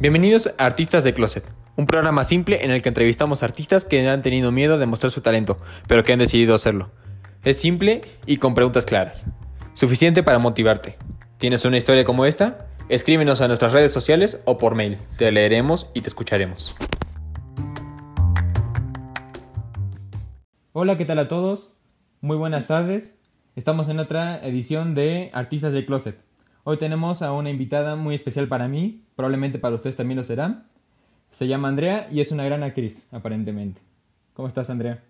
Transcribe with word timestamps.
Bienvenidos 0.00 0.54
a 0.58 0.64
Artistas 0.64 1.02
de 1.02 1.12
Closet, 1.12 1.44
un 1.74 1.86
programa 1.86 2.22
simple 2.22 2.64
en 2.64 2.70
el 2.70 2.82
que 2.82 2.90
entrevistamos 2.90 3.42
artistas 3.42 3.84
que 3.84 4.08
han 4.08 4.22
tenido 4.22 4.52
miedo 4.52 4.78
de 4.78 4.86
mostrar 4.86 5.10
su 5.10 5.22
talento, 5.22 5.56
pero 5.88 6.04
que 6.04 6.12
han 6.12 6.20
decidido 6.20 6.54
hacerlo. 6.54 6.92
Es 7.42 7.60
simple 7.60 8.02
y 8.24 8.36
con 8.36 8.54
preguntas 8.54 8.86
claras. 8.86 9.28
Suficiente 9.74 10.22
para 10.22 10.38
motivarte. 10.38 10.96
¿Tienes 11.38 11.64
una 11.64 11.78
historia 11.78 12.04
como 12.04 12.26
esta? 12.26 12.68
Escríbenos 12.88 13.40
a 13.40 13.48
nuestras 13.48 13.72
redes 13.72 13.90
sociales 13.90 14.40
o 14.44 14.56
por 14.56 14.76
mail. 14.76 14.98
Te 15.16 15.32
leeremos 15.32 15.90
y 15.94 16.02
te 16.02 16.08
escucharemos. 16.08 16.76
Hola, 20.74 20.96
¿qué 20.96 21.06
tal 21.06 21.18
a 21.18 21.26
todos? 21.26 21.74
Muy 22.20 22.36
buenas 22.36 22.68
tardes. 22.68 23.18
Estamos 23.56 23.88
en 23.88 23.98
otra 23.98 24.46
edición 24.46 24.94
de 24.94 25.30
Artistas 25.32 25.72
de 25.72 25.84
Closet. 25.84 26.27
Hoy 26.70 26.76
tenemos 26.76 27.22
a 27.22 27.32
una 27.32 27.48
invitada 27.48 27.96
muy 27.96 28.14
especial 28.14 28.46
para 28.46 28.68
mí, 28.68 29.02
probablemente 29.16 29.58
para 29.58 29.74
ustedes 29.74 29.96
también 29.96 30.18
lo 30.18 30.22
será. 30.22 30.66
Se 31.30 31.48
llama 31.48 31.68
Andrea 31.68 32.08
y 32.12 32.20
es 32.20 32.30
una 32.30 32.44
gran 32.44 32.62
actriz, 32.62 33.08
aparentemente. 33.10 33.80
¿Cómo 34.34 34.48
estás, 34.48 34.68
Andrea? 34.68 35.02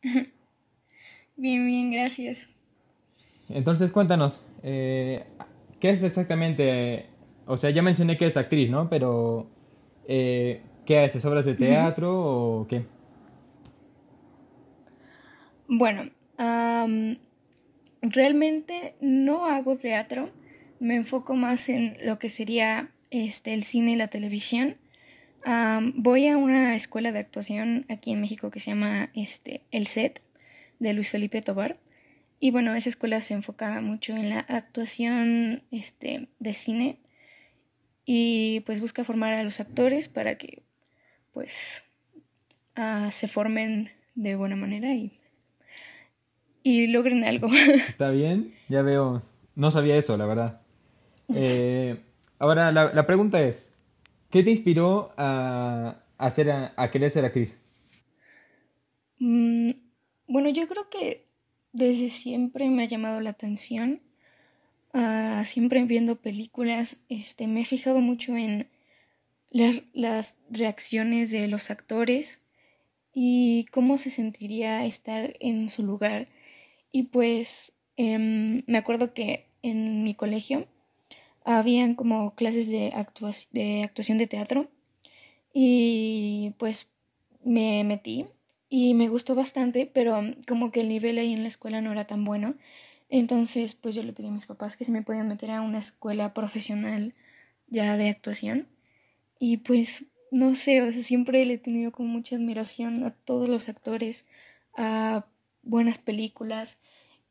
Bien, 1.36 1.66
bien, 1.66 1.90
gracias. 1.90 2.48
Entonces, 3.48 3.90
cuéntanos, 3.90 4.40
eh, 4.62 5.24
¿qué 5.80 5.90
es 5.90 6.04
exactamente? 6.04 7.06
O 7.46 7.56
sea, 7.56 7.70
ya 7.70 7.82
mencioné 7.82 8.16
que 8.16 8.26
es 8.26 8.36
actriz, 8.36 8.70
¿no? 8.70 8.88
Pero, 8.88 9.50
eh, 10.06 10.62
¿qué 10.86 11.00
haces? 11.00 11.24
¿Obras 11.24 11.44
de 11.44 11.54
teatro 11.54 12.60
o 12.60 12.68
qué? 12.68 12.84
Bueno, 15.66 16.04
realmente 18.02 18.94
no 19.00 19.46
hago 19.46 19.76
teatro, 19.76 20.30
me 20.80 20.96
enfoco 20.96 21.36
más 21.36 21.68
en 21.68 21.96
lo 22.04 22.18
que 22.18 22.30
sería 22.30 22.90
este, 23.10 23.54
el 23.54 23.64
cine 23.64 23.92
y 23.92 23.96
la 23.96 24.08
televisión. 24.08 24.76
voy 25.94 26.28
a 26.28 26.36
una 26.36 26.76
escuela 26.76 27.12
de 27.12 27.18
actuación 27.18 27.86
aquí 27.88 28.12
en 28.12 28.20
México 28.20 28.50
que 28.50 28.60
se 28.60 28.70
llama 28.70 29.10
este, 29.14 29.62
El 29.70 29.86
SET 29.86 30.20
de 30.78 30.92
Luis 30.92 31.10
Felipe 31.10 31.42
Tobar. 31.42 31.78
Y 32.40 32.52
bueno, 32.52 32.74
esa 32.74 32.88
escuela 32.88 33.20
se 33.20 33.34
enfoca 33.34 33.80
mucho 33.80 34.16
en 34.16 34.28
la 34.28 34.40
actuación 34.40 35.64
este, 35.72 36.28
de 36.38 36.54
cine 36.54 36.98
y 38.04 38.60
pues 38.60 38.80
busca 38.80 39.04
formar 39.04 39.34
a 39.34 39.42
los 39.42 39.58
actores 39.58 40.08
para 40.08 40.38
que 40.38 40.62
pues 41.32 41.84
ah, 42.76 43.10
se 43.10 43.26
formen 43.26 43.90
de 44.14 44.36
buena 44.36 44.56
manera 44.56 44.94
y 44.94 45.18
y 46.62 46.88
logren 46.88 47.24
algo. 47.24 47.48
Está 47.88 48.10
bien, 48.10 48.54
ya 48.68 48.82
veo. 48.82 49.22
No 49.54 49.70
sabía 49.70 49.96
eso, 49.96 50.16
la 50.16 50.26
verdad. 50.26 50.60
Eh, 51.34 52.00
ahora, 52.38 52.72
la, 52.72 53.06
pregunta 53.06 53.40
es, 53.42 53.74
¿qué 54.30 54.42
te 54.42 54.50
inspiró 54.50 55.12
a, 55.16 55.96
hacer 56.16 56.50
a, 56.50 56.90
querer 56.90 57.10
ser 57.10 57.24
actriz? 57.24 57.60
Mm, 59.18 59.70
bueno, 60.26 60.48
yo 60.50 60.68
creo 60.68 60.88
que 60.88 61.24
desde 61.72 62.10
siempre 62.10 62.68
me 62.68 62.84
ha 62.84 62.86
llamado 62.86 63.20
la 63.20 63.30
atención. 63.30 64.00
Ah, 64.94 65.42
siempre 65.44 65.84
viendo 65.84 66.16
películas, 66.16 66.98
este, 67.08 67.46
me 67.46 67.60
he 67.60 67.64
fijado 67.64 68.00
mucho 68.00 68.36
en 68.36 68.68
las 69.50 70.36
reacciones 70.50 71.30
de 71.30 71.48
los 71.48 71.70
actores 71.70 72.38
y 73.12 73.66
cómo 73.72 73.98
se 73.98 74.10
sentiría 74.10 74.84
estar 74.84 75.34
en 75.40 75.68
su 75.68 75.84
lugar 75.84 76.26
y 76.92 77.04
pues 77.04 77.74
em, 77.96 78.62
me 78.66 78.78
acuerdo 78.78 79.14
que 79.14 79.46
en 79.62 80.04
mi 80.04 80.14
colegio 80.14 80.66
habían 81.44 81.94
como 81.94 82.34
clases 82.34 82.68
de, 82.68 82.92
de 83.52 83.82
actuación 83.82 84.18
de 84.18 84.26
teatro 84.26 84.68
y 85.52 86.54
pues 86.58 86.88
me 87.44 87.84
metí 87.84 88.26
y 88.68 88.94
me 88.94 89.08
gustó 89.08 89.34
bastante, 89.34 89.90
pero 89.92 90.20
como 90.46 90.70
que 90.70 90.80
el 90.82 90.88
nivel 90.88 91.18
ahí 91.18 91.32
en 91.32 91.42
la 91.42 91.48
escuela 91.48 91.80
no 91.80 91.92
era 91.92 92.06
tan 92.06 92.24
bueno. 92.24 92.54
Entonces, 93.08 93.74
pues 93.74 93.94
yo 93.94 94.02
le 94.02 94.12
pedí 94.12 94.28
a 94.28 94.32
mis 94.32 94.46
papás 94.46 94.76
que 94.76 94.84
se 94.84 94.90
me 94.92 95.02
podían 95.02 95.28
meter 95.28 95.50
a 95.50 95.62
una 95.62 95.78
escuela 95.78 96.34
profesional 96.34 97.14
ya 97.68 97.96
de 97.96 98.10
actuación. 98.10 98.68
Y 99.38 99.58
pues, 99.58 100.06
no 100.30 100.54
sé, 100.54 100.82
o 100.82 100.92
sea, 100.92 101.02
siempre 101.02 101.44
le 101.46 101.54
he 101.54 101.58
tenido 101.58 101.92
como 101.92 102.08
mucha 102.08 102.36
admiración 102.36 103.04
a 103.04 103.10
todos 103.10 103.48
los 103.48 103.68
actores, 103.68 104.26
a 104.76 105.26
buenas 105.68 105.98
películas 105.98 106.80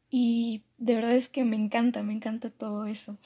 y 0.09 0.63
de 0.77 0.95
verdad 0.95 1.11
es 1.11 1.27
que 1.27 1.43
me 1.43 1.57
encanta, 1.57 2.03
me 2.03 2.13
encanta 2.13 2.49
todo 2.49 2.85
eso. 2.85 3.17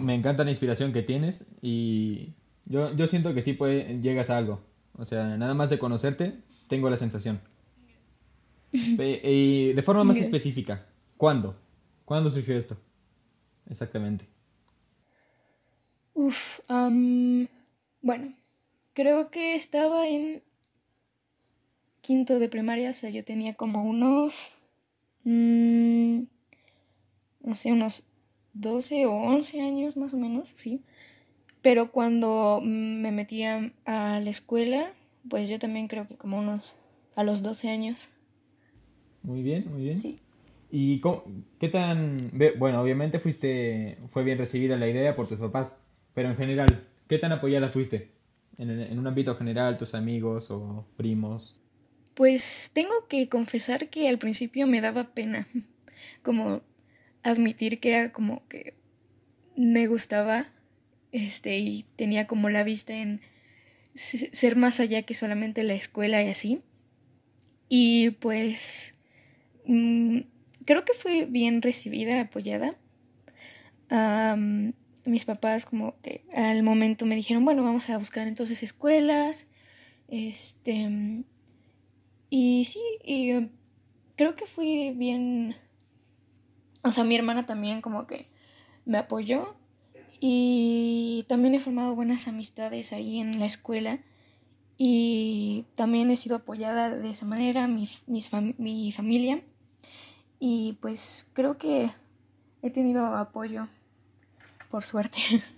Me 0.00 0.14
encanta 0.14 0.44
la 0.44 0.50
inspiración 0.50 0.92
que 0.92 1.02
tienes 1.02 1.46
y 1.60 2.34
yo, 2.66 2.94
yo 2.94 3.06
siento 3.06 3.34
que 3.34 3.42
sí 3.42 3.54
puede, 3.54 4.00
llegas 4.00 4.30
a 4.30 4.38
algo. 4.38 4.60
O 4.92 5.04
sea, 5.04 5.36
nada 5.36 5.54
más 5.54 5.68
de 5.70 5.78
conocerte, 5.78 6.40
tengo 6.68 6.88
la 6.88 6.96
sensación. 6.96 7.40
y 8.72 9.72
de 9.72 9.82
forma 9.82 10.04
más 10.04 10.16
específica, 10.16 10.86
¿cuándo? 11.16 11.56
¿Cuándo 12.04 12.30
surgió 12.30 12.56
esto? 12.56 12.76
Exactamente. 13.68 14.26
Uf, 16.14 16.60
bueno, 18.00 18.32
creo 18.94 19.30
que 19.30 19.54
estaba 19.54 20.08
en 20.08 20.42
quinto 22.06 22.38
de 22.38 22.48
primaria, 22.48 22.90
o 22.90 22.92
sea, 22.92 23.10
yo 23.10 23.24
tenía 23.24 23.54
como 23.54 23.82
unos, 23.82 24.52
mm, 25.24 26.20
no 27.42 27.54
sé, 27.56 27.72
unos 27.72 28.04
12 28.52 29.06
o 29.06 29.12
11 29.12 29.60
años 29.60 29.96
más 29.96 30.14
o 30.14 30.16
menos, 30.16 30.52
sí. 30.54 30.82
Pero 31.62 31.90
cuando 31.90 32.60
me 32.62 33.10
metía 33.10 33.72
a 33.86 34.20
la 34.20 34.30
escuela, 34.30 34.92
pues 35.28 35.48
yo 35.48 35.58
también 35.58 35.88
creo 35.88 36.06
que 36.06 36.14
como 36.14 36.38
unos, 36.38 36.76
a 37.16 37.24
los 37.24 37.42
12 37.42 37.70
años. 37.70 38.08
Muy 39.24 39.42
bien, 39.42 39.68
muy 39.68 39.82
bien. 39.82 39.96
Sí. 39.96 40.20
¿Y 40.70 41.00
qué 41.58 41.68
tan, 41.68 42.30
bueno, 42.56 42.80
obviamente 42.80 43.18
fuiste, 43.18 43.98
fue 44.10 44.22
bien 44.22 44.38
recibida 44.38 44.76
la 44.76 44.88
idea 44.88 45.16
por 45.16 45.26
tus 45.26 45.38
papás, 45.38 45.80
pero 46.14 46.28
en 46.28 46.36
general, 46.36 46.86
¿qué 47.08 47.18
tan 47.18 47.32
apoyada 47.32 47.68
fuiste? 47.68 48.12
En, 48.58 48.70
en 48.70 48.96
un 48.96 49.08
ámbito 49.08 49.34
general, 49.34 49.76
tus 49.76 49.94
amigos 49.94 50.52
o 50.52 50.86
primos. 50.96 51.65
Pues 52.16 52.70
tengo 52.72 53.08
que 53.08 53.28
confesar 53.28 53.90
que 53.90 54.08
al 54.08 54.16
principio 54.16 54.66
me 54.66 54.80
daba 54.80 55.12
pena, 55.12 55.46
como 56.22 56.62
admitir 57.22 57.78
que 57.78 57.90
era 57.90 58.10
como 58.10 58.48
que 58.48 58.72
me 59.54 59.86
gustaba, 59.86 60.48
este, 61.12 61.58
y 61.58 61.84
tenía 61.96 62.26
como 62.26 62.48
la 62.48 62.64
vista 62.64 62.94
en 62.94 63.20
ser 63.94 64.56
más 64.56 64.80
allá 64.80 65.02
que 65.02 65.12
solamente 65.12 65.62
la 65.62 65.74
escuela 65.74 66.22
y 66.22 66.30
así. 66.30 66.62
Y 67.68 68.12
pues 68.12 68.92
mm, 69.66 70.20
creo 70.64 70.86
que 70.86 70.94
fue 70.94 71.26
bien 71.26 71.60
recibida, 71.60 72.22
apoyada. 72.22 72.78
mis 75.04 75.26
papás 75.26 75.66
como 75.66 76.00
que 76.00 76.24
al 76.32 76.62
momento 76.62 77.04
me 77.04 77.14
dijeron, 77.14 77.44
bueno, 77.44 77.62
vamos 77.62 77.90
a 77.90 77.98
buscar 77.98 78.26
entonces 78.26 78.62
escuelas. 78.62 79.48
Este, 80.08 81.24
y 82.30 82.64
sí, 82.64 82.80
y 83.04 83.30
eh, 83.30 83.50
creo 84.16 84.36
que 84.36 84.46
fui 84.46 84.90
bien, 84.90 85.56
o 86.84 86.92
sea, 86.92 87.04
mi 87.04 87.14
hermana 87.14 87.46
también 87.46 87.80
como 87.80 88.06
que 88.06 88.26
me 88.84 88.98
apoyó 88.98 89.54
y 90.20 91.24
también 91.28 91.54
he 91.54 91.60
formado 91.60 91.94
buenas 91.94 92.28
amistades 92.28 92.92
ahí 92.92 93.20
en 93.20 93.38
la 93.38 93.46
escuela 93.46 94.00
y 94.78 95.64
también 95.74 96.10
he 96.10 96.16
sido 96.16 96.36
apoyada 96.36 96.90
de 96.90 97.10
esa 97.10 97.26
manera, 97.26 97.68
mi, 97.68 97.88
mi 98.06 98.92
familia 98.92 99.42
y 100.38 100.76
pues 100.80 101.28
creo 101.32 101.58
que 101.58 101.90
he 102.62 102.70
tenido 102.70 103.06
apoyo, 103.06 103.68
por 104.70 104.84
suerte. 104.84 105.18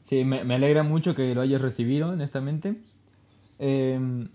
Sí, 0.00 0.24
me, 0.24 0.42
me 0.42 0.54
alegra 0.54 0.82
mucho 0.82 1.14
que 1.14 1.34
lo 1.34 1.42
hayas 1.42 1.60
recibido, 1.60 2.08
honestamente. 2.08 2.76
Em, 3.58 4.30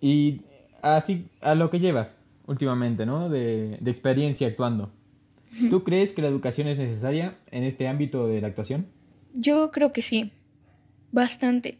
y 0.00 0.40
así 0.84 1.26
a 1.40 1.54
lo 1.54 1.70
que 1.70 1.80
llevas 1.80 2.22
últimamente, 2.46 3.06
¿no? 3.06 3.28
De, 3.28 3.78
de 3.80 3.90
experiencia 3.90 4.46
actuando. 4.46 4.92
¿Tú 5.70 5.84
crees 5.84 6.12
que 6.12 6.22
la 6.22 6.28
educación 6.28 6.66
es 6.66 6.78
necesaria 6.78 7.38
en 7.50 7.62
este 7.62 7.86
ámbito 7.86 8.26
de 8.26 8.40
la 8.40 8.48
actuación? 8.48 8.86
Yo 9.34 9.70
creo 9.70 9.92
que 9.92 10.02
sí, 10.02 10.32
bastante, 11.12 11.78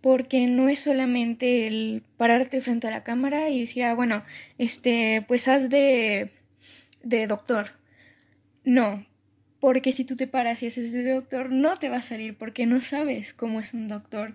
porque 0.00 0.46
no 0.46 0.68
es 0.68 0.78
solamente 0.78 1.66
el 1.66 2.04
pararte 2.16 2.60
frente 2.60 2.86
a 2.86 2.92
la 2.92 3.02
cámara 3.02 3.50
y 3.50 3.60
decir, 3.60 3.82
ah, 3.84 3.94
bueno, 3.94 4.22
este, 4.56 5.24
pues 5.26 5.48
haz 5.48 5.68
de, 5.68 6.30
de 7.02 7.26
doctor. 7.26 7.70
No, 8.64 9.04
porque 9.58 9.92
si 9.92 10.04
tú 10.04 10.14
te 10.14 10.28
paras 10.28 10.62
y 10.62 10.68
haces 10.68 10.92
de 10.92 11.12
doctor, 11.14 11.50
no 11.50 11.76
te 11.78 11.88
va 11.88 11.96
a 11.96 12.02
salir 12.02 12.36
porque 12.36 12.66
no 12.66 12.80
sabes 12.80 13.34
cómo 13.34 13.58
es 13.58 13.74
un 13.74 13.88
doctor. 13.88 14.34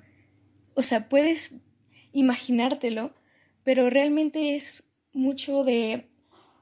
O 0.74 0.81
sea, 0.81 1.07
puedes 1.07 1.62
imaginártelo, 2.12 3.13
pero 3.63 3.89
realmente 3.89 4.56
es 4.56 4.92
mucho 5.13 5.63
de 5.63 6.10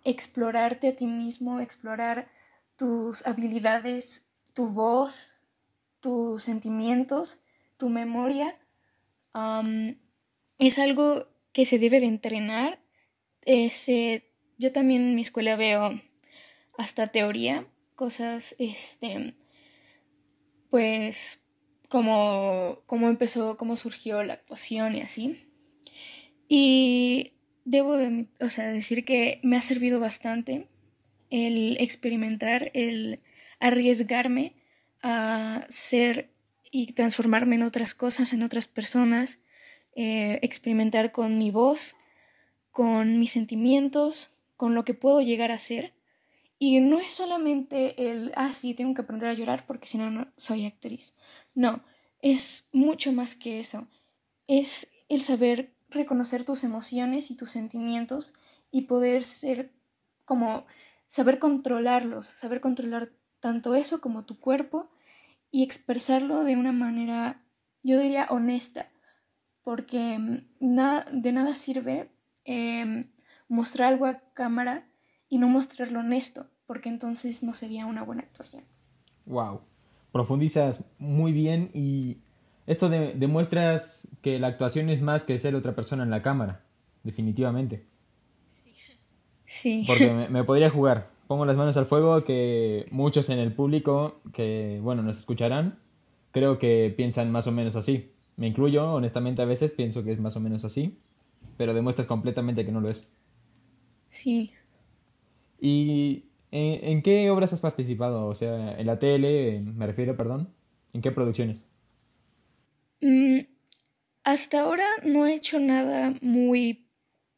explorarte 0.04 0.90
a 0.90 0.96
ti 0.96 1.06
mismo, 1.06 1.60
explorar 1.60 2.30
tus 2.76 3.26
habilidades, 3.28 4.30
tu 4.54 4.70
voz 4.70 5.36
tus 6.02 6.44
sentimientos, 6.44 7.40
tu 7.78 7.90
memoria, 7.90 8.58
es 10.58 10.80
algo 10.80 11.28
que 11.54 11.66
se 11.66 11.80
debe 11.80 12.02
de 12.02 12.08
entrenar. 12.08 12.80
yo 13.46 14.72
también 14.74 15.02
en 15.04 15.16
mi 15.16 15.22
escuela 15.22 15.56
veo 15.56 16.02
hasta 16.78 17.08
teoría, 17.08 17.66
cosas, 17.96 18.56
este, 18.60 19.36
pues, 20.70 21.44
como, 21.88 22.84
empezó, 22.90 23.58
cómo 23.58 23.78
surgió 23.78 24.24
la 24.24 24.34
actuación 24.34 24.96
y 24.96 25.02
así. 25.02 25.48
Y 26.54 27.32
debo 27.64 27.96
de, 27.96 28.28
o 28.42 28.50
sea, 28.50 28.68
decir 28.68 29.06
que 29.06 29.40
me 29.42 29.56
ha 29.56 29.62
servido 29.62 30.02
bastante 30.02 30.68
el 31.30 31.78
experimentar, 31.80 32.72
el 32.74 33.22
arriesgarme 33.62 34.58
a 35.02 35.66
ser 35.70 36.30
y 36.70 36.88
transformarme 36.92 37.56
en 37.56 37.64
otras 37.64 37.96
cosas, 37.96 38.34
en 38.34 38.44
otras 38.44 38.68
personas, 38.68 39.40
eh, 39.96 40.40
experimentar 40.42 41.14
con 41.14 41.38
mi 41.38 41.52
voz, 41.52 41.96
con 42.72 43.18
mis 43.18 43.32
sentimientos, 43.32 44.32
con 44.58 44.76
lo 44.76 44.84
que 44.84 44.94
puedo 44.94 45.22
llegar 45.22 45.52
a 45.52 45.58
ser. 45.58 45.94
Y 46.60 46.82
no 46.82 47.00
es 47.00 47.12
solamente 47.12 48.12
el, 48.12 48.34
ah, 48.36 48.52
sí, 48.52 48.74
tengo 48.74 48.94
que 48.94 49.04
aprender 49.04 49.30
a 49.30 49.34
llorar 49.36 49.66
porque 49.66 49.88
si 49.88 49.98
no, 49.98 50.12
no 50.12 50.28
soy 50.36 50.66
actriz. 50.66 51.14
No, 51.56 51.82
es 52.22 52.68
mucho 52.74 53.14
más 53.14 53.36
que 53.36 53.62
eso. 53.62 53.88
Es 54.48 54.92
el 55.08 55.22
saber 55.22 55.72
reconocer 55.92 56.44
tus 56.44 56.64
emociones 56.64 57.32
y 57.32 57.36
tus 57.36 57.50
sentimientos 57.50 58.34
y 58.72 58.84
poder 58.84 59.24
ser 59.24 59.72
como 60.26 60.66
saber 61.08 61.40
controlarlos, 61.40 62.26
saber 62.26 62.62
controlar 62.62 63.12
tanto 63.40 63.76
eso 63.76 64.00
como 64.00 64.24
tu 64.24 64.40
cuerpo 64.40 64.90
y 65.52 65.64
expresarlo 65.64 66.44
de 66.44 66.56
una 66.56 66.72
manera, 66.72 67.44
yo 67.84 68.00
diría, 68.00 68.28
honesta, 68.30 68.88
porque 69.64 70.18
mm, 70.18 70.38
nada, 70.60 71.06
de 71.12 71.32
nada 71.34 71.56
sirve 71.56 72.10
em, 72.46 73.12
mostrar 73.50 73.90
algo 73.90 74.06
a 74.06 74.22
cámara 74.34 74.88
y 75.28 75.38
no 75.38 75.50
mostrarlo 75.50 76.00
honesto, 76.00 76.50
porque 76.66 76.90
entonces 76.90 77.44
no 77.44 77.54
sería 77.54 77.86
una 77.86 78.04
buena 78.04 78.24
actuación. 78.24 78.64
Wow, 79.26 79.62
profundizas 80.12 80.84
muy 80.98 81.34
bien 81.34 81.70
y 81.74 82.22
esto 82.72 82.90
demuestras 82.90 84.08
que 84.22 84.40
la 84.40 84.48
actuación 84.48 84.90
es 84.90 85.02
más 85.02 85.24
que 85.24 85.38
ser 85.38 85.56
otra 85.56 85.76
persona 85.76 86.04
en 86.04 86.10
la 86.10 86.22
cámara, 86.22 86.64
definitivamente. 87.04 87.86
Sí. 89.46 89.84
Porque 89.86 90.12
me, 90.14 90.30
me 90.30 90.44
podría 90.44 90.70
jugar, 90.70 91.10
pongo 91.28 91.46
las 91.46 91.58
manos 91.58 91.78
al 91.78 91.86
fuego 91.86 92.24
que 92.24 92.88
muchos 92.92 93.30
en 93.30 93.40
el 93.40 93.54
público 93.54 94.22
que, 94.34 94.80
bueno, 94.82 95.02
nos 95.02 95.18
escucharán, 95.18 95.80
creo 96.32 96.60
que 96.60 96.94
piensan 96.96 97.32
más 97.32 97.48
o 97.48 97.52
menos 97.52 97.76
así. 97.76 98.12
Me 98.36 98.48
incluyo, 98.48 98.94
honestamente 98.94 99.42
a 99.42 99.46
veces 99.46 99.72
pienso 99.72 100.04
que 100.04 100.12
es 100.12 100.20
más 100.20 100.36
o 100.36 100.40
menos 100.40 100.66
así, 100.66 100.98
pero 101.58 101.74
demuestras 101.74 102.08
completamente 102.08 102.66
que 102.66 102.72
no 102.72 102.82
lo 102.82 102.90
es. 102.90 103.12
Sí. 104.08 104.52
¿Y 105.60 106.26
en, 106.52 107.02
qué 107.02 107.30
obras 107.30 107.54
has 107.54 107.60
participado? 107.60 108.28
O 108.28 108.34
sea, 108.34 108.78
en 108.78 108.88
la 108.88 109.00
tele, 109.00 109.62
me 109.62 109.88
refiero, 109.88 110.18
perdón. 110.18 110.50
¿En 110.94 111.02
qué 111.02 111.12
producciones? 111.12 111.66
Mm, 113.02 113.40
hasta 114.24 114.62
ahora 114.62 114.86
no 115.04 115.26
he 115.26 115.34
hecho 115.34 115.60
nada 115.60 116.14
muy, 116.22 116.88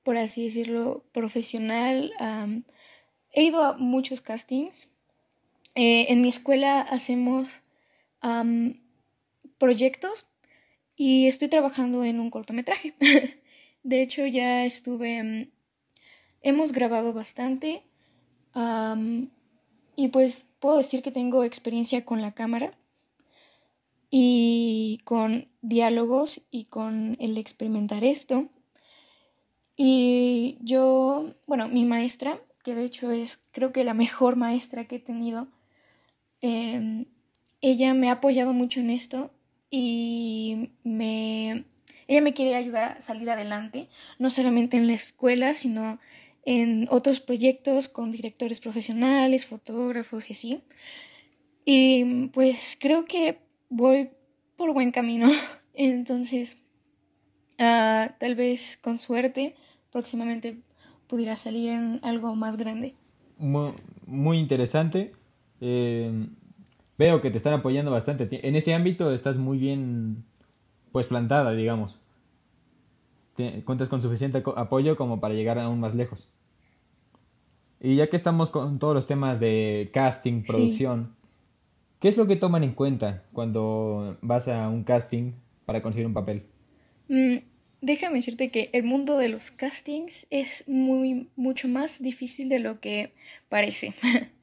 por 0.03 0.17
así 0.17 0.43
decirlo, 0.43 1.05
profesional. 1.11 2.13
He 3.31 3.43
ido 3.43 3.63
a 3.63 3.77
muchos 3.77 4.21
castings. 4.21 4.89
Eh, 5.75 6.07
en 6.09 6.21
mi 6.21 6.29
escuela 6.29 6.81
hacemos 6.81 7.61
proyectos 9.57 10.25
y 10.95 11.27
estoy 11.27 11.47
trabajando 11.47 12.03
en 12.03 12.19
un 12.19 12.29
cortometraje. 12.29 12.93
de 13.83 14.01
hecho, 14.01 14.25
ya 14.25 14.65
estuve... 14.65 15.49
hemos 16.41 16.71
grabado 16.71 17.13
bastante 17.13 17.83
y 19.95 20.07
pues 20.09 20.45
puedo 20.59 20.77
decir 20.77 21.01
que 21.01 21.11
tengo 21.11 21.43
experiencia 21.43 22.05
con 22.05 22.21
la 22.21 22.33
cámara 22.33 22.77
y 24.15 25.01
con 25.05 25.47
diálogos 25.63 26.43
y 26.51 26.65
con 26.65 27.17
el 27.19 27.35
experimentar 27.39 28.03
esto. 28.03 28.47
Y 29.75 30.59
yo, 30.61 31.33
bueno, 31.47 31.67
mi 31.67 31.83
maestra 31.83 32.39
que 32.63 32.75
de 32.75 32.85
hecho 32.85 33.09
es 33.09 33.39
creo 33.51 33.73
que 33.73 33.83
la 33.83 33.95
mejor 33.95 34.35
maestra 34.35 34.85
que 34.85 34.97
he 34.97 34.99
tenido. 34.99 35.47
Em, 36.41 37.05
ella 37.59 37.95
me 37.95 38.09
ha 38.09 38.13
apoyado 38.13 38.53
mucho 38.53 38.81
en 38.81 38.91
esto 38.91 39.31
y 39.71 40.69
me, 40.83 41.65
ella 42.07 42.21
me 42.21 42.35
quiere 42.35 42.53
ayudar 42.53 42.97
a 42.97 43.01
salir 43.01 43.31
adelante, 43.31 43.89
no 44.19 44.29
solamente 44.29 44.77
en 44.77 44.85
la 44.85 44.93
escuela, 44.93 45.55
sino 45.55 45.99
en 46.45 46.87
otros 46.91 47.19
proyectos 47.19 47.89
con 47.89 48.11
directores 48.11 48.59
profesionales, 48.59 49.47
fotógrafos 49.47 50.29
y 50.29 50.33
así. 50.33 50.63
Y 51.65 52.27
pues 52.27 52.77
creo 52.79 53.05
que 53.05 53.42
voy 53.75 54.09
por 54.55 54.73
buen 54.73 54.91
camino. 54.91 55.27
Entonces, 55.73 56.61
ah, 57.59 58.15
tal 58.19 58.35
vez 58.35 58.79
con 58.81 58.97
suerte, 58.97 59.55
próximamente 59.91 60.61
pudiera 61.07 61.35
salir 61.35 61.71
en 61.71 61.99
algo 62.03 62.35
más 62.35 62.57
grande. 62.57 62.95
Muy, 63.37 64.37
interesante. 64.37 65.13
Eh, 65.59 66.27
veo 66.97 67.21
que 67.21 67.31
te 67.31 67.37
están 67.37 67.53
apoyando 67.53 67.91
bastante. 67.91 68.47
En 68.47 68.55
ese 68.55 68.73
ámbito 68.73 69.13
estás 69.13 69.37
muy 69.37 69.57
bien 69.57 70.23
pues 70.91 71.07
plantada, 71.07 71.51
digamos. 71.53 71.99
cuentas 73.65 73.89
con 73.89 74.01
suficiente 74.01 74.43
apoyo 74.55 74.95
como 74.95 75.19
para 75.19 75.33
llegar 75.33 75.57
aún 75.59 75.79
más 75.79 75.95
lejos. 75.95 76.31
Y 77.79 77.95
ya 77.95 78.09
que 78.09 78.15
estamos 78.15 78.49
con 78.49 78.79
todos 78.79 78.95
los 78.95 79.07
temas 79.07 79.39
de 79.41 79.89
casting, 79.93 80.43
producción, 80.43 81.15
¿qué 82.03 82.09
es 82.09 82.17
lo 82.17 82.27
que 82.27 82.35
toman 82.35 82.65
en 82.65 82.73
cuenta 82.73 83.23
cuando 83.31 84.17
vas 84.21 84.49
a 84.49 84.67
un 84.67 84.83
casting 84.83 85.31
para 85.65 85.81
conseguir 85.81 86.05
un 86.05 86.13
papel? 86.13 86.43
Mm, 87.07 87.37
déjame 87.79 88.15
decirte 88.15 88.49
que 88.49 88.69
el 88.73 88.83
mundo 88.83 89.17
de 89.17 89.29
los 89.29 89.51
castings 89.51 90.27
es 90.29 90.67
muy, 90.67 91.29
mucho 91.37 91.69
más 91.69 92.03
difícil 92.03 92.49
de 92.49 92.59
lo 92.59 92.81
que 92.81 93.13
parece. 93.47 93.93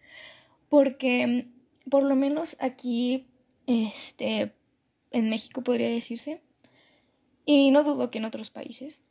Porque, 0.70 1.48
por 1.90 2.02
lo 2.02 2.16
menos 2.16 2.56
aquí, 2.60 3.26
este, 3.66 4.54
en 5.10 5.28
México 5.28 5.60
podría 5.60 5.90
decirse, 5.90 6.40
y 7.44 7.70
no 7.72 7.84
dudo 7.84 8.08
que 8.08 8.16
en 8.16 8.24
otros 8.24 8.48
países, 8.48 9.02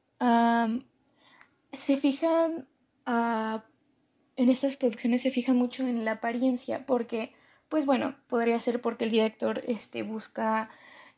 se 1.72 1.98
fijan, 1.98 2.68
en 3.06 4.50
estas 4.50 4.76
producciones 4.76 5.22
se 5.22 5.30
fijan 5.30 5.56
mucho 5.56 5.86
en 5.86 6.04
la 6.04 6.14
apariencia, 6.14 6.88
porque, 6.88 7.32
pues 7.70 7.86
bueno, 7.86 8.16
podría 8.28 8.60
ser 8.60 8.82
porque 8.82 9.06
el 9.06 9.12
director 9.12 9.62
este, 9.68 10.04
busca 10.04 10.70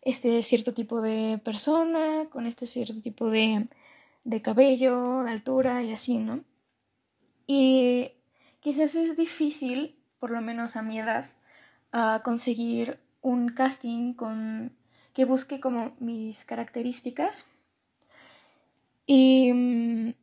este 0.01 0.43
cierto 0.43 0.73
tipo 0.73 1.01
de 1.01 1.39
persona, 1.43 2.25
con 2.29 2.45
este 2.45 2.65
cierto 2.65 3.01
tipo 3.01 3.29
de, 3.29 3.67
de 4.25 4.41
cabello, 4.41 5.23
de 5.23 5.31
altura 5.31 5.81
y 5.83 5.93
así, 5.93 6.17
¿no? 6.17 6.43
Y 7.47 8.11
quizás 8.59 8.95
es 8.95 9.15
difícil, 9.15 9.95
por 10.19 10.31
lo 10.31 10.41
menos 10.41 10.75
a 10.75 10.81
mi 10.81 10.99
edad, 10.99 11.31
a 11.91 12.21
conseguir 12.23 12.99
un 13.21 13.49
casting 13.49 14.13
con 14.13 14.75
que 15.13 15.25
busque 15.25 15.59
como 15.59 15.93
mis 15.99 16.45
características. 16.45 17.45
Y 19.05 19.51
mm, 19.53 20.13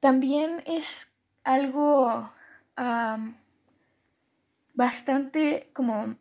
también 0.00 0.62
es 0.66 1.14
algo 1.44 2.32
bastante 4.74 5.70
como 5.72 6.16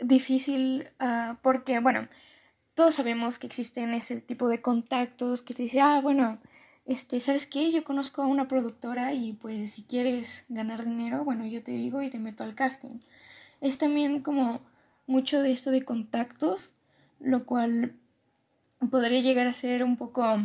difícil 0.00 0.88
ah, 0.98 1.38
porque, 1.42 1.78
bueno, 1.78 2.08
todos 2.74 2.94
sabemos 2.94 3.38
que 3.38 3.46
existen 3.46 3.92
ese 3.94 4.20
tipo 4.20 4.48
de 4.48 4.62
contactos 4.62 5.42
que 5.42 5.54
te 5.54 5.62
dice, 5.62 5.80
ah, 5.80 6.00
bueno, 6.00 6.38
este, 6.86 7.20
¿sabes 7.20 7.46
qué? 7.46 7.70
Yo 7.70 7.84
conozco 7.84 8.22
a 8.22 8.26
una 8.26 8.48
productora 8.48 9.12
y 9.12 9.34
pues 9.34 9.72
si 9.72 9.84
quieres 9.84 10.46
ganar 10.48 10.84
dinero, 10.84 11.24
bueno, 11.24 11.46
yo 11.46 11.62
te 11.62 11.72
digo 11.72 12.02
y 12.02 12.10
te 12.10 12.18
meto 12.18 12.42
al 12.42 12.54
casting. 12.54 12.98
Es 13.60 13.78
también 13.78 14.20
como 14.20 14.60
mucho 15.06 15.42
de 15.42 15.52
esto 15.52 15.70
de 15.70 15.84
contactos, 15.84 16.74
lo 17.20 17.44
cual 17.44 17.94
podría 18.90 19.20
llegar 19.20 19.46
a 19.46 19.52
ser 19.52 19.84
un 19.84 19.96
poco 19.96 20.38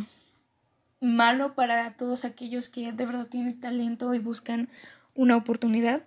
malo 1.00 1.54
para 1.54 1.96
todos 1.96 2.24
aquellos 2.24 2.68
que 2.68 2.92
de 2.92 3.06
verdad 3.06 3.26
tienen 3.26 3.60
talento 3.60 4.14
y 4.14 4.18
buscan 4.18 4.68
una 5.14 5.36
oportunidad. 5.36 6.02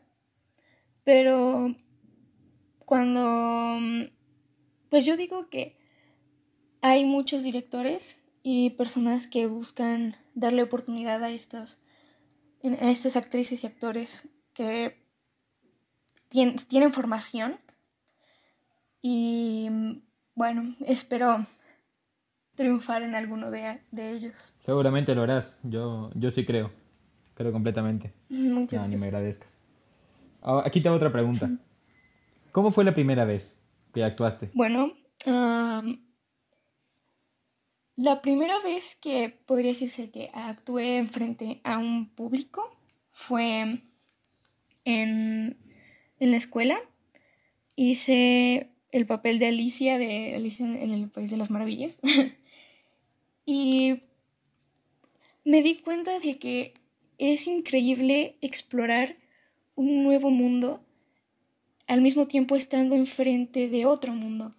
Pero 1.04 1.76
cuando, 2.86 3.78
mm, 3.80 4.04
pues 4.90 5.06
yo 5.06 5.18
digo 5.18 5.50
que 5.50 5.76
hay 6.82 7.06
muchos 7.06 7.44
directores 7.44 8.22
y 8.44 8.72
personas 8.72 9.28
que 9.28 9.46
buscan 9.48 10.16
darle 10.34 10.64
oportunidad 10.64 11.24
a 11.24 11.30
estas, 11.30 11.78
a 12.64 12.92
estas 12.92 13.16
actrices 13.16 13.64
y 13.64 13.68
actores 13.68 14.28
que 14.54 15.02
tienen, 16.28 16.58
tienen 16.58 16.92
formación, 16.92 17.60
Y 19.04 19.70
bueno, 20.36 20.76
espero 20.86 21.40
triunfar 22.56 23.02
en 23.02 23.16
alguno 23.16 23.50
de, 23.50 23.80
ellos. 23.96 24.54
Seguramente 24.60 25.16
lo 25.16 25.24
harás, 25.24 25.60
yo, 25.64 26.12
yo 26.14 26.30
sí 26.30 26.46
creo, 26.46 26.72
creo 27.34 27.52
completamente. 27.52 28.14
Muchas 28.30 28.84
no, 28.84 28.90
ni 28.90 28.98
me 28.98 29.08
agradezcas. 29.08 29.61
Aquí 30.42 30.82
tengo 30.82 30.96
otra 30.96 31.12
pregunta. 31.12 31.50
¿Cómo 32.52 32.72
fue 32.72 32.84
la 32.84 32.94
primera 32.94 33.26
vez 33.26 33.60
que 33.94 34.04
actuaste? 34.04 34.50
Bueno, 34.54 34.94
la 37.96 38.22
primera 38.22 38.60
vez 38.62 38.96
que 38.96 39.30
podría 39.46 39.72
decirse 39.72 40.10
que 40.12 40.32
actué 40.34 41.06
frente 41.08 41.62
a 41.64 41.78
un 41.78 42.10
público 42.10 42.76
fue 43.12 43.82
en, 44.86 45.58
la 46.20 46.38
escuela. 46.38 46.80
Hice 47.76 48.70
el 48.92 49.06
papel 49.06 49.40
de 49.40 49.48
Alicia 49.48 49.98
de 49.98 50.36
Alicia 50.36 50.66
en 50.66 50.92
el 50.92 51.10
País 51.10 51.32
de 51.32 51.38
las 51.38 51.52
Maravillas. 51.52 51.98
y 53.46 54.02
me 55.46 55.62
di 55.62 55.78
cuenta 55.78 56.20
de 56.20 56.38
que 56.38 56.74
es 57.18 57.48
increíble 57.48 58.38
explorar 58.42 59.16
un 59.76 60.04
nuevo 60.04 60.30
mundo 60.30 60.82
al 61.88 62.02
mismo 62.02 62.28
tiempo 62.28 62.56
estando 62.56 62.96
enfrente 62.96 63.70
de 63.70 63.86
otro 63.86 64.14
mundo. 64.14 64.52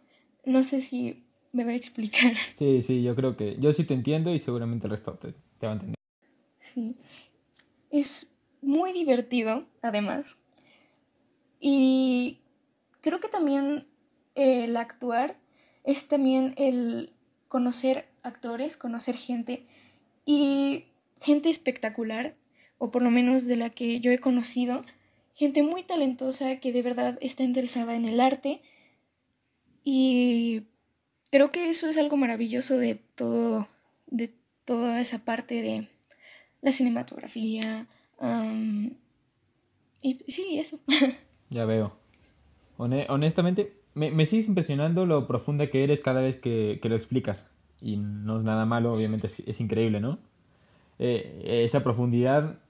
No 0.44 0.62
sé 0.62 0.80
si 0.80 1.24
me 1.52 1.64
va 1.64 1.70
a 1.70 1.74
explicar. 1.74 2.32
Sí, 2.54 2.82
sí, 2.82 3.02
yo 3.02 3.14
creo 3.14 3.36
que 3.36 3.56
yo 3.58 3.72
sí 3.72 3.84
te 3.84 3.94
entiendo 3.94 4.34
y 4.34 4.38
seguramente 4.38 4.86
el 4.86 4.90
resto 4.90 5.14
te, 5.14 5.34
va 5.66 5.70
a 5.70 5.74
entender. 5.74 5.96
Sí. 6.58 6.96
Es 7.90 8.32
muy 8.60 8.92
divertido, 8.92 9.64
además. 9.82 10.36
Y 11.60 12.38
creo 13.00 13.20
que 13.20 13.28
también 13.28 13.86
el 14.34 14.76
actuar 14.76 15.36
es 15.84 16.08
también 16.08 16.54
el 16.56 17.12
conocer 17.48 18.08
actores, 18.22 18.76
conocer 18.76 19.16
gente 19.16 19.66
y 20.24 20.86
gente 21.20 21.50
espectacular, 21.50 22.34
o 22.78 22.90
por 22.90 23.02
lo 23.02 23.10
menos 23.10 23.46
de 23.46 23.56
la 23.56 23.70
que 23.70 24.00
yo 24.00 24.10
he 24.10 24.18
conocido, 24.18 24.82
gente 25.34 25.62
muy 25.62 25.82
talentosa 25.82 26.56
que 26.56 26.72
de 26.72 26.82
verdad 26.82 27.18
está 27.20 27.42
interesada 27.42 27.96
en 27.96 28.06
el 28.06 28.20
arte 28.20 28.62
y 29.84 30.64
creo 31.30 31.50
que 31.50 31.70
eso 31.70 31.88
es 31.88 31.96
algo 31.96 32.16
maravilloso 32.16 32.76
de 32.76 32.94
todo, 32.94 33.66
de 34.06 34.32
toda 34.64 35.00
esa 35.00 35.24
parte 35.24 35.62
de 35.62 35.88
la 36.60 36.72
cinematografía. 36.72 37.86
y 40.02 40.18
sí, 40.28 40.58
eso. 40.58 40.78
ya 41.50 41.64
veo. 41.64 41.96
honestamente, 42.76 43.72
me, 43.94 44.10
me, 44.10 44.26
sigues 44.26 44.48
impresionando 44.48 45.06
lo 45.06 45.26
profunda 45.26 45.68
que 45.68 45.84
eres 45.84 46.00
cada 46.00 46.20
vez 46.20 46.36
que, 46.36 46.80
lo 46.82 46.96
explicas. 46.96 47.48
Y 47.80 47.96
no 47.96 48.38
es 48.38 48.44
nada 48.44 48.64
malo, 48.64 48.92
obviamente 48.92 49.26
es, 49.26 49.60
increíble, 49.60 50.00
¿no? 50.00 50.18
Eh, 51.00 51.64
esa 51.64 51.82
profundidad 51.82 52.60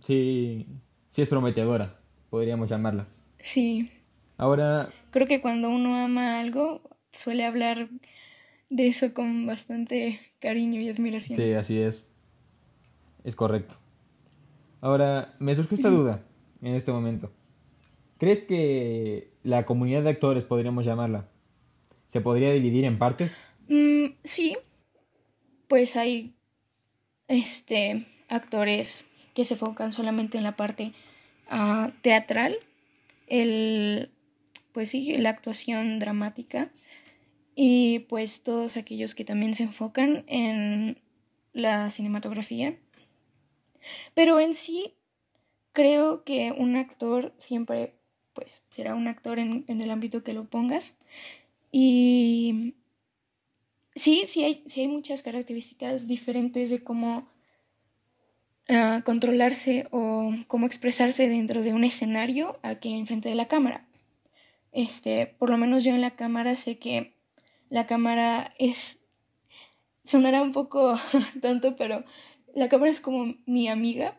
sí, 0.00 0.66
sí 1.12 1.20
es 1.20 1.28
prometedora, 1.28 2.00
podríamos 2.30 2.70
llamarla. 2.70 3.06
Sí. 3.38 3.90
Ahora... 4.38 4.90
Creo 5.10 5.26
que 5.26 5.42
cuando 5.42 5.68
uno 5.68 5.94
ama 5.94 6.40
algo, 6.40 6.80
suele 7.12 7.44
hablar 7.44 7.90
de 8.70 8.86
eso 8.86 9.12
con 9.12 9.46
bastante 9.46 10.18
cariño 10.40 10.80
y 10.80 10.88
admiración. 10.88 11.38
Sí, 11.38 11.52
así 11.52 11.78
es. 11.78 12.08
Es 13.24 13.36
correcto. 13.36 13.76
Ahora, 14.80 15.34
me 15.38 15.54
surge 15.54 15.74
esta 15.74 15.90
duda 15.90 16.24
en 16.62 16.74
este 16.74 16.92
momento. 16.92 17.30
¿Crees 18.16 18.40
que 18.40 19.34
la 19.42 19.66
comunidad 19.66 20.02
de 20.02 20.10
actores, 20.10 20.44
podríamos 20.44 20.86
llamarla, 20.86 21.28
se 22.08 22.22
podría 22.22 22.52
dividir 22.52 22.86
en 22.86 22.98
partes? 22.98 23.36
Mm, 23.68 24.14
sí. 24.24 24.56
Pues 25.68 25.94
hay 25.96 26.34
este 27.28 28.06
actores 28.30 29.08
que 29.34 29.44
se 29.44 29.54
enfocan 29.54 29.92
solamente 29.92 30.38
en 30.38 30.44
la 30.44 30.56
parte 30.56 30.92
ah, 31.48 31.92
teatral, 32.02 32.56
el 33.26 34.10
pues 34.72 34.90
sí, 34.90 35.16
la 35.18 35.30
actuación 35.30 35.98
dramática 35.98 36.70
y 37.54 38.00
pues 38.00 38.42
todos 38.42 38.76
aquellos 38.76 39.14
que 39.14 39.24
también 39.24 39.54
se 39.54 39.64
enfocan 39.64 40.24
en 40.26 40.98
la 41.52 41.90
cinematografía. 41.90 42.76
Pero 44.14 44.40
en 44.40 44.54
sí, 44.54 44.94
creo 45.72 46.24
que 46.24 46.52
un 46.56 46.76
actor 46.76 47.34
siempre 47.38 47.94
pues 48.32 48.64
será 48.70 48.94
un 48.94 49.08
actor 49.08 49.38
en, 49.38 49.64
el 49.68 49.90
ámbito 49.90 50.24
que 50.24 50.32
lo 50.32 50.44
pongas. 50.48 50.94
Y 51.70 52.74
sí, 53.94 54.24
sí 54.26 54.44
hay, 54.44 54.62
sí 54.66 54.80
hay 54.80 54.88
muchas 54.88 55.22
características 55.22 56.06
diferentes 56.06 56.70
de 56.70 56.82
cómo 56.82 57.28
ah, 58.68 59.02
controlarse 59.04 59.86
o 59.90 60.32
cómo 60.48 60.66
expresarse 60.66 61.28
dentro 61.28 61.62
de 61.62 61.72
un 61.72 61.84
escenario 61.84 62.58
aquí 62.62 62.94
enfrente 62.94 63.28
de 63.28 63.34
la 63.34 63.48
cámara. 63.48 63.86
Este, 64.72 65.26
por 65.26 65.50
lo 65.50 65.58
menos 65.58 65.84
yo 65.84 65.94
en 65.94 66.00
la 66.00 66.12
cámara 66.12 66.56
sé 66.56 66.78
que 66.78 67.14
la 67.68 67.86
cámara 67.86 68.54
es... 68.58 69.00
Sonará 70.04 70.42
un 70.42 70.52
poco 70.52 70.98
tonto, 71.42 71.76
pero 71.76 72.04
la 72.54 72.68
cámara 72.68 72.90
es 72.90 73.00
como 73.00 73.34
mi 73.46 73.68
amiga 73.68 74.18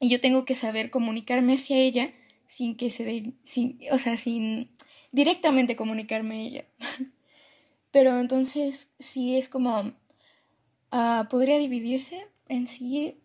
y 0.00 0.08
yo 0.08 0.20
tengo 0.20 0.44
que 0.44 0.54
saber 0.54 0.90
comunicarme 0.90 1.54
hacia 1.54 1.78
ella 1.78 2.10
sin 2.46 2.76
que 2.76 2.90
se 2.90 3.04
dé, 3.04 3.32
sin, 3.42 3.78
o 3.90 3.98
sea, 3.98 4.16
sin 4.16 4.70
directamente 5.12 5.76
comunicarme 5.76 6.34
a 6.34 6.40
ella. 6.40 6.64
Pero 7.90 8.18
entonces 8.18 8.92
sí 8.98 9.36
es 9.36 9.48
como, 9.48 9.94
uh, 10.92 11.28
podría 11.30 11.58
dividirse 11.58 12.26
en 12.48 12.66
sí, 12.66 13.18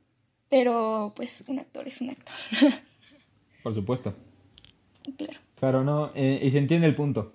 pero 0.49 1.13
pues 1.15 1.43
un 1.47 1.59
actor 1.59 1.87
es 1.87 2.01
un 2.01 2.09
actor. 2.09 2.35
Por 3.63 3.73
supuesto. 3.73 4.13
Claro. 5.17 5.39
Claro, 5.59 5.83
no, 5.83 6.11
eh, 6.15 6.39
y 6.41 6.49
se 6.49 6.57
entiende 6.57 6.87
el 6.87 6.95
punto. 6.95 7.33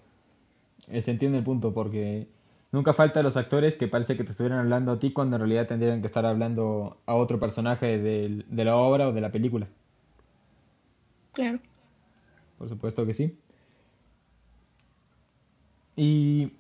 Eh, 0.89 1.03
se 1.03 1.11
entiende 1.11 1.39
el 1.39 1.45
punto 1.45 1.73
porque 1.73 2.29
nunca 2.73 2.93
falta 2.93 3.23
los 3.23 3.37
actores 3.37 3.77
que 3.77 3.89
parece 3.89 4.17
que 4.17 4.25
te 4.25 4.31
estuvieran 4.31 4.59
hablando 4.59 4.93
a 4.93 4.99
ti 4.99 5.13
cuando 5.13 5.37
en 5.37 5.41
realidad 5.41 5.67
tendrían 5.67 6.01
que 6.01 6.07
estar 6.07 6.25
hablando 6.25 6.99
a 7.07 7.15
otro 7.15 7.39
personaje 7.39 7.99
de, 7.99 8.45
de 8.49 8.65
la 8.65 8.77
obra 8.77 9.09
o 9.09 9.13
de 9.13 9.21
la 9.21 9.31
película. 9.31 9.69
Claro. 11.33 11.59
Por 12.59 12.69
supuesto 12.69 13.05
que 13.05 13.13
sí. 13.13 13.39
Y 15.97 16.53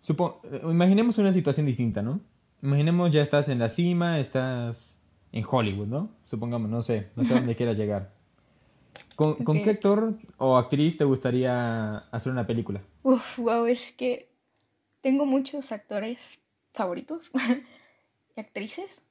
supo, 0.00 0.40
eh, 0.50 0.60
imaginemos 0.64 1.18
una 1.18 1.32
situación 1.32 1.66
distinta, 1.66 2.02
¿no? 2.02 2.20
Imaginemos 2.62 3.10
ya 3.12 3.22
estás 3.22 3.48
en 3.48 3.58
la 3.58 3.68
cima, 3.68 4.18
estás 4.20 5.01
en 5.32 5.44
Hollywood, 5.48 5.86
¿no? 5.86 6.10
Supongamos, 6.26 6.70
no 6.70 6.82
sé, 6.82 7.08
no 7.16 7.24
sé 7.24 7.34
dónde 7.34 7.56
quieras 7.56 7.76
llegar. 7.76 8.12
¿Con, 9.16 9.36
qué 9.64 9.70
actor 9.70 10.18
o 10.38 10.56
actriz 10.56 10.98
te 10.98 11.04
gustaría 11.04 11.98
hacer 12.10 12.32
una 12.32 12.46
película? 12.46 12.82
Uf, 13.02 13.38
wow, 13.38 13.66
es 13.66 13.92
que 13.92 14.30
tengo 15.00 15.26
muchos 15.26 15.72
actores 15.72 16.44
favoritos 16.72 17.30
y 18.36 18.40
actrices, 18.40 19.06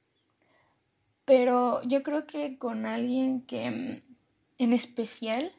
pero 1.24 1.82
yo 1.84 2.02
creo 2.02 2.26
que 2.26 2.58
con 2.58 2.86
alguien 2.86 3.42
que 3.42 3.70
mm, 3.70 4.12
en 4.58 4.72
especial, 4.72 5.52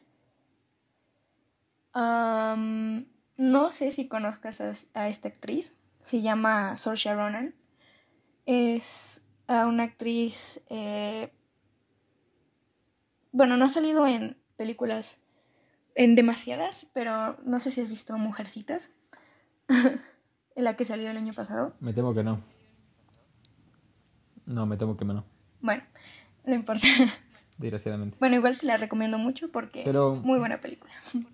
no 1.94 3.72
sé 3.72 3.90
si 3.90 4.08
conozcas 4.08 4.60
a, 4.94 5.08
esta 5.08 5.28
actriz, 5.28 5.76
se 6.00 6.22
llama 6.22 6.76
Saoirse 6.76 7.14
Ronan, 7.14 7.54
es 8.46 9.23
una 9.48 9.82
actriz 9.84 10.62
eh, 10.70 11.30
bueno, 13.34 13.56
no 13.56 13.64
ha 13.64 13.68
salido 13.68 14.06
en 14.06 14.36
películas, 14.56 15.18
en 15.96 16.14
demasiadas, 16.14 16.88
pero 16.94 17.36
no 17.44 17.58
sé 17.58 17.72
si 17.72 17.80
has 17.80 17.88
visto 17.88 18.16
Mujercitas, 18.16 18.90
en 19.68 20.64
la 20.64 20.76
que 20.76 20.84
salió 20.84 21.10
el 21.10 21.16
año 21.16 21.34
pasado. 21.34 21.74
Me 21.80 21.92
temo 21.92 22.14
que 22.14 22.22
no. 22.22 22.40
No, 24.46 24.66
me 24.66 24.76
temo 24.76 24.96
que 24.96 25.04
no. 25.04 25.24
Bueno, 25.60 25.82
no 26.44 26.54
importa. 26.54 26.86
Desgraciadamente. 27.58 28.16
Bueno, 28.20 28.36
igual 28.36 28.56
te 28.56 28.66
la 28.66 28.76
recomiendo 28.76 29.18
mucho 29.18 29.50
porque 29.50 29.82
pero... 29.84 30.14
muy 30.14 30.38
buena 30.38 30.60
película. 30.60 30.94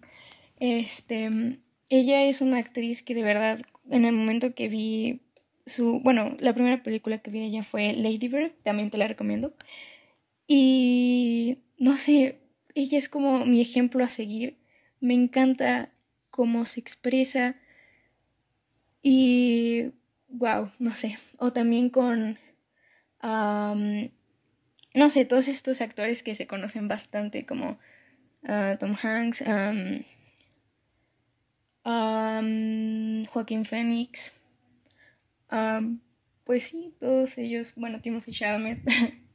Este, 0.63 1.59
ella 1.89 2.25
es 2.25 2.43
una 2.43 2.59
actriz 2.59 3.03
que 3.03 3.15
de 3.15 3.23
verdad, 3.23 3.61
en 3.89 4.05
el 4.05 4.15
momento 4.15 4.55
que 4.55 4.69
vi 4.69 5.23
su, 5.67 6.01
bueno, 6.01 6.35
la 6.41 6.55
primera 6.55 6.83
película 6.83 7.19
que 7.19 7.31
vi 7.31 7.41
de 7.41 7.47
ella 7.47 7.63
fue 7.63 7.93
Lady 7.95 8.29
Bird, 8.29 8.53
también 8.63 8.91
te 8.91 8.99
la 8.99 9.09
recomiendo. 9.09 9.55
Y 10.47 11.59
no 11.79 11.97
sé, 11.97 12.41
ella 12.75 12.99
es 12.99 13.09
como 13.09 13.47
mi 13.47 13.61
ejemplo 13.61 14.03
a 14.05 14.09
seguir. 14.09 14.59
Me 15.01 15.15
encanta 15.15 15.93
cómo 16.31 16.67
se 16.67 16.81
expresa. 16.81 17.55
Y, 19.03 19.93
wow, 20.29 20.71
no 20.79 20.95
sé. 20.95 21.17
O 21.39 21.53
también 21.53 21.89
con, 21.91 22.39
no 23.23 25.09
sé, 25.09 25.25
todos 25.25 25.49
estos 25.49 25.81
actores 25.81 26.23
que 26.23 26.35
se 26.35 26.47
conocen 26.47 26.89
bastante, 26.89 27.47
como 27.47 27.79
ah, 28.45 28.77
Tom 28.79 28.97
Hanks, 29.01 29.45
Joaquín 33.33 33.65
Phoenix. 33.65 34.40
Pues 36.45 36.65
sí, 36.65 36.95
todos 36.99 37.39
ellos. 37.39 37.75
Bueno, 37.77 38.01
Timothy 38.01 38.33
Chalamet. 38.33 38.81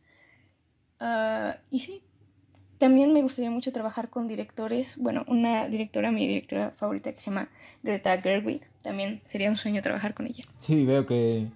Ah, 0.97 1.57
y 1.69 1.79
sí, 1.79 2.01
también 2.77 3.13
me 3.13 3.21
gustaría 3.21 3.51
mucho 3.51 3.71
trabajar 3.71 4.09
con 4.09 4.27
directores. 4.27 4.97
Bueno, 4.97 5.25
una 5.27 5.67
directora, 5.67 6.11
mi 6.11 6.27
directora 6.27 6.71
favorita 6.71 7.11
que 7.11 7.19
se 7.19 7.29
llama 7.29 7.49
Greta 7.83 8.17
Gerwig. 8.21 8.61
También 8.81 9.21
sería 9.25 9.49
un 9.49 9.57
sueño 9.57 9.81
trabajar 9.81 10.13
con 10.13 10.25
ella. 10.25 10.43
Sí, 10.57 10.85
veo 10.85 11.05
que, 11.05 11.47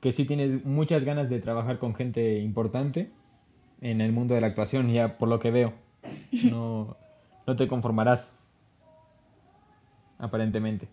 que 0.00 0.12
sí 0.12 0.24
tienes 0.24 0.64
muchas 0.64 1.04
ganas 1.04 1.28
de 1.28 1.40
trabajar 1.40 1.78
con 1.78 1.94
gente 1.94 2.38
importante 2.38 3.10
en 3.80 4.00
el 4.00 4.12
mundo 4.12 4.34
de 4.34 4.40
la 4.40 4.48
actuación, 4.48 4.92
ya 4.92 5.18
por 5.18 5.28
lo 5.28 5.40
que 5.40 5.50
veo. 5.50 5.72
No, 6.50 6.96
no 7.46 7.56
te 7.56 7.66
conformarás, 7.68 8.38
aparentemente. 10.18 10.88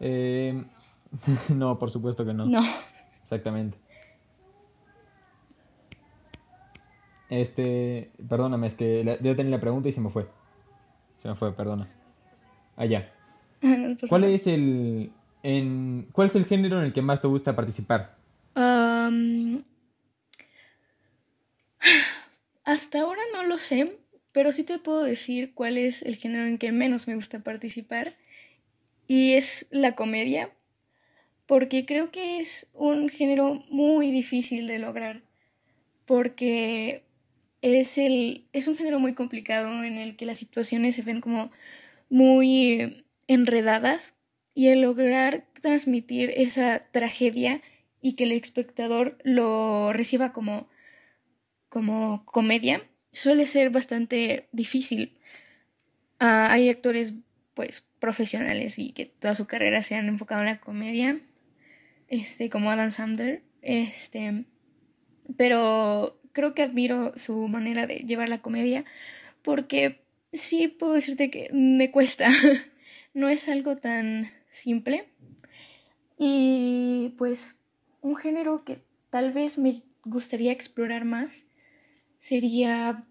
Eh, 0.00 0.64
no, 1.48 1.78
por 1.78 1.90
supuesto 1.90 2.24
que 2.24 2.34
no. 2.34 2.46
No. 2.46 2.62
Exactamente. 3.22 3.78
Este, 7.28 8.12
perdóname, 8.28 8.66
es 8.66 8.74
que 8.74 9.18
yo 9.22 9.34
tenía 9.34 9.52
la 9.52 9.60
pregunta 9.60 9.88
y 9.88 9.92
se 9.92 10.02
me 10.02 10.10
fue. 10.10 10.28
Se 11.18 11.28
me 11.28 11.34
fue, 11.34 11.54
perdona. 11.54 11.88
Allá. 12.76 13.10
¿Cuál 14.08 14.24
es 14.24 14.46
el 14.46 15.12
en 15.42 16.08
cuál 16.12 16.26
es 16.26 16.36
el 16.36 16.44
género 16.44 16.78
en 16.78 16.84
el 16.84 16.92
que 16.92 17.02
más 17.02 17.20
te 17.20 17.28
gusta 17.28 17.56
participar? 17.56 18.16
hasta 22.64 23.00
ahora 23.00 23.22
no 23.32 23.44
lo 23.44 23.58
sé, 23.58 23.98
pero 24.32 24.52
sí 24.52 24.62
te 24.64 24.78
puedo 24.78 25.02
decir 25.02 25.54
cuál 25.54 25.78
es 25.78 26.02
el 26.02 26.16
género 26.16 26.44
en 26.44 26.58
que 26.58 26.70
menos 26.70 27.08
me 27.08 27.14
gusta 27.14 27.38
participar 27.40 28.14
y 29.08 29.32
es 29.32 29.68
la 29.70 29.94
comedia, 29.94 30.50
porque 31.46 31.86
creo 31.86 32.10
que 32.10 32.38
es 32.38 32.68
un 32.74 33.08
género 33.08 33.64
muy 33.68 34.10
difícil 34.10 34.66
de 34.66 34.78
lograr, 34.78 35.22
porque 36.06 37.04
es, 37.62 37.98
el, 37.98 38.46
es 38.52 38.68
un 38.68 38.76
género 38.76 38.98
muy 38.98 39.14
complicado 39.14 39.84
en 39.84 39.98
el 39.98 40.16
que 40.16 40.26
las 40.26 40.38
situaciones 40.38 40.96
se 40.96 41.02
ven 41.02 41.20
como 41.20 41.50
muy 42.08 43.04
enredadas 43.28 44.14
y 44.54 44.68
el 44.68 44.82
lograr 44.82 45.46
transmitir 45.60 46.32
esa 46.36 46.86
tragedia 46.90 47.62
y 48.00 48.14
que 48.14 48.24
el 48.24 48.32
espectador 48.32 49.16
lo 49.22 49.92
reciba 49.92 50.32
como, 50.32 50.68
como 51.68 52.24
comedia 52.26 52.82
suele 53.12 53.46
ser 53.46 53.70
bastante 53.70 54.48
difícil. 54.52 55.16
Ah, 56.18 56.52
hay 56.52 56.68
actores 56.68 57.14
pues 57.54 57.84
profesionales 57.98 58.78
y 58.78 58.92
que 58.92 59.06
toda 59.06 59.34
su 59.34 59.46
carrera 59.46 59.82
se 59.82 59.94
han 59.94 60.08
enfocado 60.08 60.40
en 60.40 60.48
la 60.48 60.60
comedia, 60.60 61.20
este, 62.12 62.50
como 62.50 62.70
Adam 62.70 62.90
Sandler, 62.90 63.42
este, 63.62 64.44
pero 65.38 66.20
creo 66.32 66.52
que 66.52 66.60
admiro 66.60 67.16
su 67.16 67.48
manera 67.48 67.86
de 67.86 67.96
llevar 68.00 68.28
la 68.28 68.42
comedia 68.42 68.84
porque 69.40 70.04
sí 70.30 70.68
puedo 70.68 70.92
decirte 70.92 71.30
que 71.30 71.48
me 71.54 71.90
cuesta. 71.90 72.28
no 73.14 73.30
es 73.30 73.48
algo 73.48 73.78
tan 73.78 74.30
simple. 74.46 75.08
Y 76.18 77.14
pues 77.16 77.60
un 78.02 78.14
género 78.16 78.62
que 78.62 78.84
tal 79.08 79.32
vez 79.32 79.56
me 79.56 79.82
gustaría 80.04 80.52
explorar 80.52 81.06
más 81.06 81.46
sería, 82.18 83.06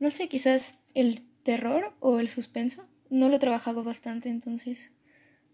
no 0.00 0.10
sé, 0.10 0.28
quizás 0.28 0.78
el 0.94 1.28
terror 1.42 1.92
o 2.00 2.20
el 2.20 2.30
suspenso. 2.30 2.88
No 3.10 3.28
lo 3.28 3.36
he 3.36 3.38
trabajado 3.38 3.84
bastante, 3.84 4.30
entonces 4.30 4.92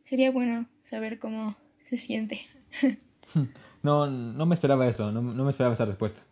sería 0.03 0.31
bueno 0.31 0.69
saber 0.83 1.19
cómo 1.19 1.57
se 1.85 1.97
siente. 1.97 2.41
No, 3.83 4.07
no 4.07 4.47
me 4.47 4.55
esperaba 4.55 4.89
eso, 4.89 5.13
no, 5.13 5.21
no 5.21 5.45
me 5.45 5.51
esperaba 5.51 5.75
esa 5.75 5.85
respuesta 5.85 6.23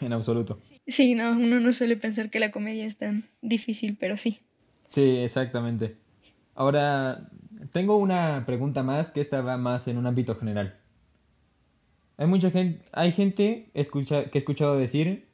en 0.00 0.12
absoluto. 0.12 0.58
Sí, 0.86 1.14
no, 1.14 1.30
uno 1.30 1.60
no 1.60 1.72
suele 1.72 1.96
pensar 1.96 2.28
que 2.28 2.40
la 2.40 2.50
comedia 2.50 2.84
es 2.84 2.96
tan 2.96 3.24
difícil, 3.40 3.96
pero 3.98 4.16
sí. 4.16 4.40
Sí, 4.88 5.18
exactamente. 5.18 5.96
Ahora, 6.56 7.28
tengo 7.72 7.96
una 7.96 8.44
pregunta 8.44 8.82
más 8.82 9.12
que 9.12 9.20
esta 9.20 9.42
va 9.42 9.56
más 9.56 9.86
en 9.86 9.96
un 9.96 10.06
ámbito 10.06 10.34
general. 10.34 10.76
Hay 12.16 12.26
mucha 12.26 12.50
gente, 12.50 12.84
hay 12.92 13.12
gente 13.12 13.70
escucha, 13.74 14.24
que 14.24 14.38
he 14.38 14.40
escuchado 14.40 14.76
decir 14.76 15.28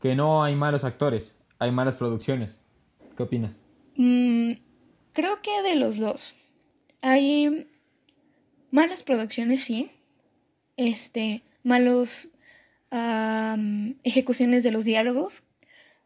que 0.00 0.16
no 0.16 0.42
hay 0.42 0.56
malos 0.56 0.82
actores, 0.82 1.36
hay 1.58 1.70
malas 1.70 1.94
producciones. 1.94 2.64
¿Qué 3.16 3.22
opinas? 3.22 3.62
Mm, 3.96 4.52
creo 5.12 5.40
que 5.40 5.62
de 5.62 5.76
los 5.76 5.98
dos. 5.98 6.34
Hay 7.02 7.69
malas 8.70 9.02
producciones, 9.02 9.62
sí. 9.62 9.90
Este, 10.76 11.42
malos 11.62 12.28
ejecuciones 14.02 14.64
de 14.64 14.72
los 14.72 14.84
diálogos, 14.84 15.44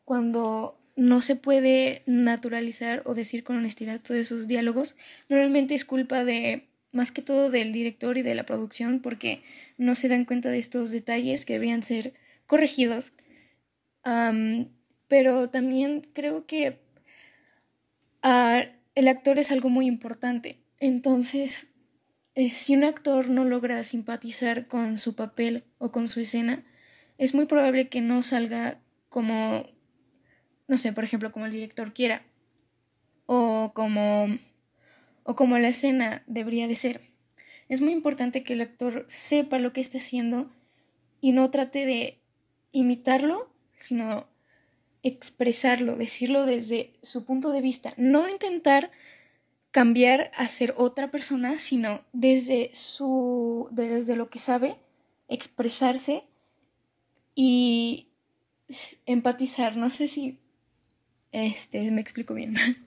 cuando 0.04 0.78
no 0.96 1.22
se 1.22 1.34
puede 1.34 2.02
naturalizar 2.06 3.02
o 3.06 3.14
decir 3.14 3.42
con 3.42 3.56
honestidad 3.56 4.00
todos 4.00 4.20
esos 4.20 4.46
diálogos, 4.46 4.96
normalmente 5.28 5.74
es 5.74 5.84
culpa 5.84 6.24
de 6.24 6.66
más 6.92 7.10
que 7.10 7.22
todo 7.22 7.50
del 7.50 7.72
director 7.72 8.18
y 8.18 8.22
de 8.22 8.34
la 8.34 8.44
producción 8.44 9.00
porque 9.00 9.42
no 9.78 9.94
se 9.94 10.08
dan 10.08 10.24
cuenta 10.24 10.50
de 10.50 10.58
estos 10.58 10.92
detalles 10.92 11.44
que 11.44 11.54
deberían 11.54 11.82
ser 11.82 12.14
corregidos. 12.46 13.12
pero 15.08 15.48
también 15.50 16.02
creo 16.12 16.46
que 16.46 16.78
ah, 18.22 18.64
el 18.94 19.08
actor 19.08 19.38
es 19.38 19.50
algo 19.50 19.68
muy 19.70 19.86
importante. 19.86 20.58
Entonces, 20.80 21.68
eh, 22.34 22.50
si 22.50 22.74
un 22.74 22.84
actor 22.84 23.28
no 23.28 23.44
logra 23.44 23.82
simpatizar 23.84 24.66
con 24.66 24.98
su 24.98 25.14
papel 25.14 25.64
o 25.78 25.92
con 25.92 26.08
su 26.08 26.20
escena, 26.20 26.64
es 27.18 27.34
muy 27.34 27.46
probable 27.46 27.88
que 27.88 28.00
no 28.00 28.22
salga 28.22 28.80
como, 29.08 29.66
no 30.66 30.78
sé, 30.78 30.92
por 30.92 31.04
ejemplo, 31.04 31.30
como 31.30 31.46
el 31.46 31.52
director 31.52 31.92
quiera 31.92 32.22
o 33.26 33.72
como, 33.74 34.26
o 35.22 35.36
como 35.36 35.58
la 35.58 35.68
escena 35.68 36.24
debería 36.26 36.66
de 36.66 36.74
ser. 36.74 37.00
Es 37.68 37.80
muy 37.80 37.92
importante 37.92 38.42
que 38.42 38.54
el 38.54 38.60
actor 38.60 39.04
sepa 39.08 39.58
lo 39.58 39.72
que 39.72 39.80
está 39.80 39.98
haciendo 39.98 40.50
y 41.20 41.32
no 41.32 41.50
trate 41.50 41.86
de 41.86 42.20
imitarlo, 42.72 43.50
sino 43.74 44.26
expresarlo, 45.02 45.96
decirlo 45.96 46.46
desde 46.46 46.94
su 47.02 47.24
punto 47.24 47.52
de 47.52 47.60
vista. 47.60 47.94
No 47.96 48.28
intentar 48.28 48.90
cambiar 49.74 50.30
a 50.36 50.46
ser 50.46 50.72
otra 50.76 51.10
persona, 51.10 51.58
sino 51.58 52.00
desde 52.12 52.70
su 52.74 53.66
desde 53.72 54.14
lo 54.14 54.30
que 54.30 54.38
sabe, 54.38 54.76
expresarse 55.28 56.22
y 57.34 58.06
empatizar. 59.04 59.76
No 59.76 59.90
sé 59.90 60.06
si 60.06 60.38
este, 61.32 61.90
me 61.90 62.00
explico 62.00 62.34
bien. 62.34 62.54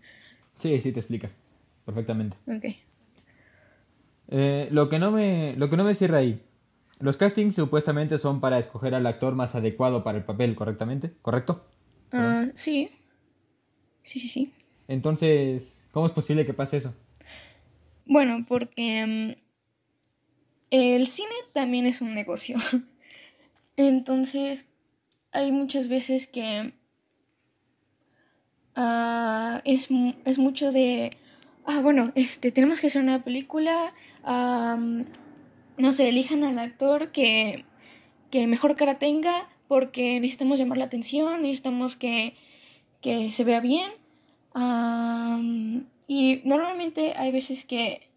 Sí, 0.60 0.80
sí, 0.82 0.92
te 0.92 1.00
explicas. 1.02 1.38
Perfectamente. 1.86 2.36
Ok. 2.48 2.66
Eh, 4.30 4.68
lo, 4.72 4.90
que 4.90 4.98
no 4.98 5.12
me, 5.12 5.56
lo 5.56 5.70
que 5.70 5.78
no 5.78 5.84
me 5.84 5.94
cierra 5.94 6.18
ahí. 6.18 6.42
Los 6.98 7.16
castings 7.16 7.54
supuestamente 7.54 8.18
son 8.18 8.42
para 8.42 8.58
escoger 8.58 8.96
al 8.96 9.06
actor 9.06 9.36
más 9.36 9.54
adecuado 9.54 10.04
para 10.04 10.18
el 10.18 10.24
papel, 10.24 10.56
¿correctamente? 10.56 11.14
¿Correcto? 11.22 11.68
Ah, 12.12 12.48
sí. 12.56 12.90
Sí, 14.02 14.20
sí, 14.20 14.28
sí. 14.30 14.57
Entonces, 14.88 15.82
¿cómo 15.92 16.06
es 16.06 16.12
posible 16.12 16.46
que 16.46 16.54
pase 16.54 16.78
eso? 16.78 16.96
Bueno, 18.06 18.46
porque 18.48 19.06
mm, 19.06 19.42
el 20.72 21.08
cine 21.08 21.30
también 21.54 21.86
es 21.86 22.02
un 22.02 22.14
negocio. 22.14 22.58
Entonces, 23.76 24.68
hay 25.32 25.52
muchas 25.52 25.88
veces 25.88 26.28
que 26.28 26.74
ah, 28.76 29.62
es, 29.66 29.90
es, 30.26 30.40
mucho 30.40 30.72
de, 30.72 31.12
ah, 31.66 31.82
bueno, 31.82 32.12
este, 32.16 32.52
tenemos 32.52 32.80
que 32.80 32.88
hacer 32.88 33.04
una 33.04 33.24
película, 33.24 33.94
no 34.26 35.94
sé, 35.94 36.10
elijan 36.10 36.44
al 36.44 36.60
actor 36.60 37.12
que, 37.12 37.66
que 38.32 38.48
mejor 38.48 38.76
cara 38.76 39.00
tenga 39.00 39.48
porque 39.68 40.20
necesitamos 40.20 40.60
llamar 40.60 40.78
la 40.78 40.86
atención, 40.86 41.42
necesitamos 41.42 41.96
que, 41.96 42.36
que 43.02 43.30
se 43.30 43.44
vea 43.44 43.60
bien. 43.60 43.92
Y 46.08 46.42
normalmente 46.46 47.14
hay 47.16 47.32
veces 47.32 47.66
que 47.66 48.10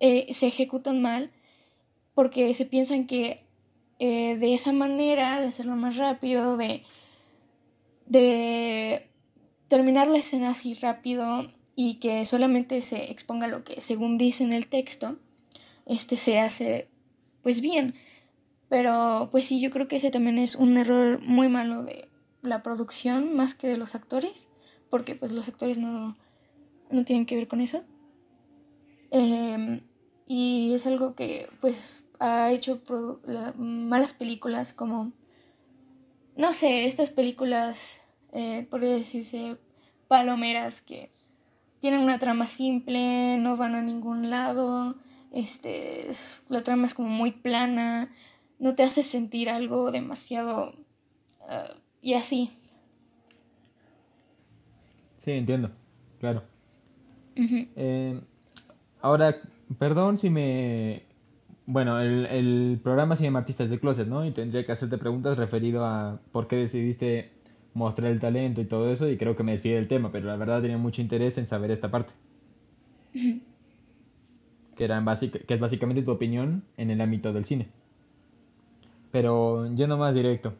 eh, 0.00 0.32
se 0.32 0.46
ejecutan 0.46 1.02
mal 1.02 1.30
porque 2.14 2.52
se 2.54 2.64
piensan 2.64 3.06
que 3.06 3.44
eh, 3.98 4.36
de 4.36 4.54
esa 4.54 4.72
manera, 4.72 5.40
de 5.40 5.48
hacerlo 5.48 5.74
más 5.74 5.96
rápido, 5.96 6.56
de, 6.56 6.84
de 8.06 9.08
terminar 9.68 10.08
la 10.08 10.18
escena 10.18 10.50
así 10.50 10.74
rápido 10.74 11.50
y 11.74 11.94
que 11.94 12.24
solamente 12.24 12.80
se 12.80 13.10
exponga 13.10 13.46
lo 13.48 13.64
que 13.64 13.80
según 13.80 14.18
dice 14.18 14.44
en 14.44 14.52
el 14.52 14.66
texto, 14.66 15.16
este 15.86 16.16
se 16.16 16.38
hace 16.38 16.88
pues 17.42 17.60
bien. 17.60 17.94
Pero 18.68 19.28
pues 19.30 19.46
sí, 19.46 19.60
yo 19.60 19.70
creo 19.70 19.88
que 19.88 19.96
ese 19.96 20.10
también 20.10 20.38
es 20.38 20.54
un 20.54 20.76
error 20.76 21.20
muy 21.22 21.48
malo 21.48 21.82
de 21.82 22.08
la 22.42 22.62
producción 22.62 23.34
más 23.34 23.54
que 23.54 23.68
de 23.68 23.78
los 23.78 23.94
actores, 23.94 24.48
porque 24.90 25.14
pues 25.14 25.32
los 25.32 25.48
actores 25.48 25.78
no, 25.78 26.16
no 26.90 27.04
tienen 27.04 27.26
que 27.26 27.36
ver 27.36 27.48
con 27.48 27.60
eso. 27.60 27.82
Em, 29.10 29.80
y 30.26 30.74
es 30.74 30.86
algo 30.86 31.14
que 31.14 31.48
pues 31.60 32.04
ha 32.20 32.50
hecho 32.50 32.80
malas 33.56 34.12
películas 34.12 34.72
como, 34.72 35.12
no 36.36 36.52
sé, 36.52 36.86
estas 36.86 37.10
películas, 37.10 38.02
eh, 38.32 38.66
podría 38.70 38.94
decirse, 38.94 39.56
palomeras 40.08 40.80
que 40.82 41.10
tienen 41.80 42.00
una 42.00 42.18
trama 42.18 42.46
simple, 42.46 43.38
no 43.38 43.56
van 43.56 43.74
a 43.74 43.82
ningún 43.82 44.30
lado, 44.30 44.96
este, 45.32 46.08
la 46.48 46.62
trama 46.62 46.86
es 46.86 46.94
como 46.94 47.08
muy 47.08 47.30
plana, 47.30 48.12
no 48.58 48.74
te 48.74 48.82
hace 48.82 49.02
sentir 49.02 49.48
algo 49.48 49.90
demasiado... 49.90 50.74
Ah, 51.48 51.74
y 52.02 52.14
así. 52.14 52.50
Sí, 55.28 55.32
entiendo, 55.32 55.70
claro. 56.20 56.42
Eh, 57.36 58.18
ahora, 59.02 59.36
perdón 59.78 60.16
si 60.16 60.30
me... 60.30 61.02
Bueno, 61.66 62.00
el, 62.00 62.24
el, 62.24 62.80
programa 62.82 63.14
se 63.14 63.24
llama 63.24 63.40
Artistas 63.40 63.68
de 63.68 63.78
Closet, 63.78 64.08
¿no? 64.08 64.24
Y 64.24 64.30
tendría 64.30 64.64
que 64.64 64.72
hacerte 64.72 64.96
preguntas 64.96 65.36
referido 65.36 65.84
a 65.84 66.18
por 66.32 66.48
qué 66.48 66.56
decidiste 66.56 67.30
mostrar 67.74 68.10
el 68.10 68.20
talento 68.20 68.62
y 68.62 68.64
todo 68.64 68.90
eso, 68.90 69.06
y 69.06 69.18
creo 69.18 69.36
que 69.36 69.42
me 69.42 69.52
despide 69.52 69.74
del 69.74 69.86
tema, 69.86 70.10
pero 70.10 70.28
la 70.28 70.36
verdad 70.36 70.62
tenía 70.62 70.78
mucho 70.78 71.02
interés 71.02 71.36
en 71.36 71.46
saber 71.46 71.72
esta 71.72 71.90
parte. 71.90 72.14
que, 73.12 73.42
era 74.82 75.04
que 75.46 75.54
es 75.54 75.60
básicamente 75.60 76.00
tu 76.00 76.10
opinión 76.10 76.62
en 76.78 76.90
el 76.90 77.02
ámbito 77.02 77.34
del 77.34 77.44
cine. 77.44 77.68
Pero 79.10 79.70
yendo 79.74 79.98
más 79.98 80.14
directo. 80.14 80.54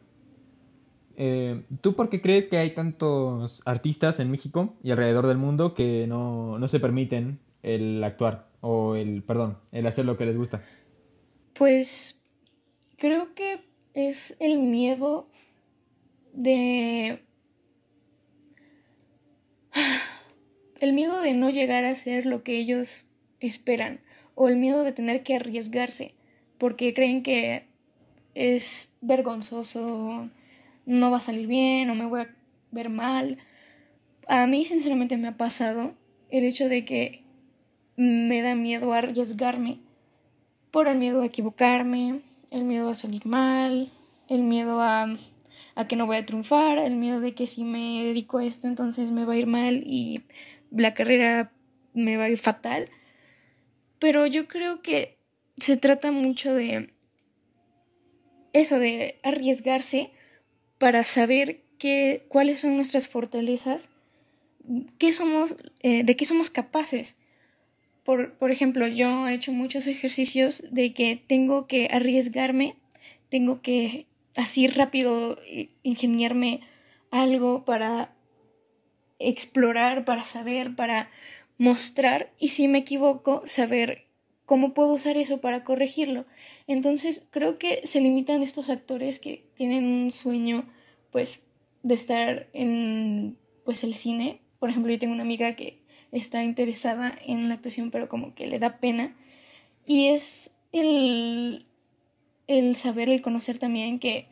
Eh, 1.21 1.63
¿Tú 1.81 1.97
por 1.97 2.09
qué 2.09 2.21
crees 2.21 2.47
que 2.47 2.57
hay 2.57 2.73
tantos 2.73 3.61
artistas 3.65 4.21
en 4.21 4.31
México 4.31 4.73
y 4.81 4.91
alrededor 4.91 5.27
del 5.27 5.37
mundo 5.37 5.73
que 5.73 6.07
no, 6.07 6.57
no 6.57 6.67
se 6.69 6.79
permiten 6.79 7.39
el 7.61 8.01
actuar 8.05 8.47
o 8.61 8.95
el, 8.95 9.21
perdón, 9.23 9.57
el 9.73 9.85
hacer 9.85 10.05
lo 10.05 10.17
que 10.17 10.25
les 10.25 10.37
gusta? 10.37 10.63
Pues 11.51 12.21
creo 12.95 13.35
que 13.35 13.59
es 13.93 14.37
el 14.39 14.59
miedo 14.59 15.29
de... 16.33 17.21
El 20.79 20.93
miedo 20.93 21.19
de 21.19 21.33
no 21.33 21.49
llegar 21.49 21.83
a 21.83 21.93
ser 21.93 22.25
lo 22.25 22.41
que 22.41 22.57
ellos 22.57 23.03
esperan 23.41 23.99
o 24.33 24.47
el 24.47 24.55
miedo 24.55 24.85
de 24.85 24.93
tener 24.93 25.23
que 25.23 25.35
arriesgarse 25.35 26.13
porque 26.57 26.93
creen 26.93 27.21
que 27.21 27.65
es 28.33 28.95
vergonzoso 29.01 30.29
no 30.89 31.11
va 31.11 31.17
a 31.17 31.21
salir 31.21 31.45
bien 31.45 31.87
o 31.91 31.95
me 31.95 32.07
voy 32.07 32.21
a 32.21 32.35
ver 32.71 32.89
mal. 32.89 33.37
A 34.27 34.47
mí 34.47 34.65
sinceramente 34.65 35.17
me 35.17 35.27
ha 35.27 35.37
pasado 35.37 35.93
el 36.31 36.43
hecho 36.43 36.67
de 36.67 36.83
que 36.83 37.23
me 37.95 38.41
da 38.41 38.55
miedo 38.55 38.91
arriesgarme 38.93 39.79
por 40.71 40.87
el 40.87 40.97
miedo 40.97 41.21
a 41.21 41.27
equivocarme, 41.27 42.21
el 42.49 42.63
miedo 42.63 42.89
a 42.89 42.95
salir 42.95 43.27
mal, 43.27 43.91
el 44.29 44.41
miedo 44.41 44.81
a, 44.81 45.05
a 45.75 45.87
que 45.87 45.95
no 45.95 46.07
voy 46.07 46.17
a 46.17 46.25
triunfar, 46.25 46.79
el 46.79 46.95
miedo 46.95 47.19
de 47.19 47.35
que 47.35 47.45
si 47.45 47.63
me 47.63 48.03
dedico 48.03 48.39
a 48.39 48.45
esto 48.45 48.67
entonces 48.67 49.11
me 49.11 49.25
va 49.25 49.33
a 49.33 49.37
ir 49.37 49.45
mal 49.45 49.83
y 49.85 50.23
la 50.71 50.95
carrera 50.95 51.51
me 51.93 52.17
va 52.17 52.23
a 52.23 52.29
ir 52.29 52.39
fatal. 52.39 52.85
Pero 53.99 54.25
yo 54.25 54.47
creo 54.47 54.81
que 54.81 55.19
se 55.57 55.77
trata 55.77 56.11
mucho 56.11 56.51
de 56.51 56.91
eso, 58.53 58.79
de 58.79 59.19
arriesgarse 59.21 60.13
para 60.79 61.03
saber 61.03 61.61
qué, 61.77 62.25
cuáles 62.29 62.61
son 62.61 62.75
nuestras 62.75 63.07
fortalezas, 63.07 63.89
qué 64.97 65.13
somos, 65.13 65.57
eh, 65.81 66.03
de 66.03 66.15
qué 66.15 66.25
somos 66.25 66.49
capaces. 66.49 67.15
Por, 68.03 68.33
por 68.33 68.49
ejemplo, 68.49 68.87
yo 68.87 69.27
he 69.27 69.35
hecho 69.35 69.51
muchos 69.51 69.85
ejercicios 69.85 70.63
de 70.71 70.93
que 70.93 71.15
tengo 71.15 71.67
que 71.67 71.89
arriesgarme, 71.91 72.75
tengo 73.29 73.61
que 73.61 74.07
así 74.35 74.65
rápido 74.67 75.37
ingeniarme 75.83 76.61
algo 77.11 77.65
para 77.65 78.15
explorar, 79.19 80.05
para 80.05 80.23
saber, 80.23 80.75
para 80.75 81.11
mostrar 81.57 82.31
y 82.39 82.49
si 82.49 82.67
me 82.67 82.79
equivoco, 82.79 83.43
saber 83.45 84.08
cómo 84.49 84.73
puedo 84.73 84.93
usar 84.93 85.15
eso 85.15 85.41
para 85.41 85.63
corregirlo. 85.63 86.25
Entonces 86.65 87.27
creo 87.29 87.59
que 87.59 87.85
se 87.85 88.01
limitan 88.01 88.41
estos 88.41 88.71
actores 88.71 89.19
que 89.19 89.45
tienen 89.53 89.85
un 89.85 90.11
sueño 90.11 90.65
pues 91.11 91.43
de 91.83 91.93
estar 91.93 92.47
en 92.53 93.37
pues 93.63 93.83
el 93.83 93.93
cine. 93.93 94.41
Por 94.57 94.71
ejemplo, 94.71 94.91
yo 94.91 94.97
tengo 94.97 95.13
una 95.13 95.21
amiga 95.21 95.55
que 95.55 95.77
está 96.11 96.43
interesada 96.43 97.13
en 97.27 97.47
la 97.47 97.53
actuación 97.53 97.91
pero 97.91 98.09
como 98.09 98.33
que 98.33 98.47
le 98.47 98.57
da 98.57 98.79
pena 98.79 99.15
y 99.85 100.07
es 100.07 100.49
el 100.71 101.67
el 102.47 102.75
saber, 102.75 103.07
el 103.07 103.21
conocer 103.21 103.59
también 103.59 103.99
que 103.99 104.25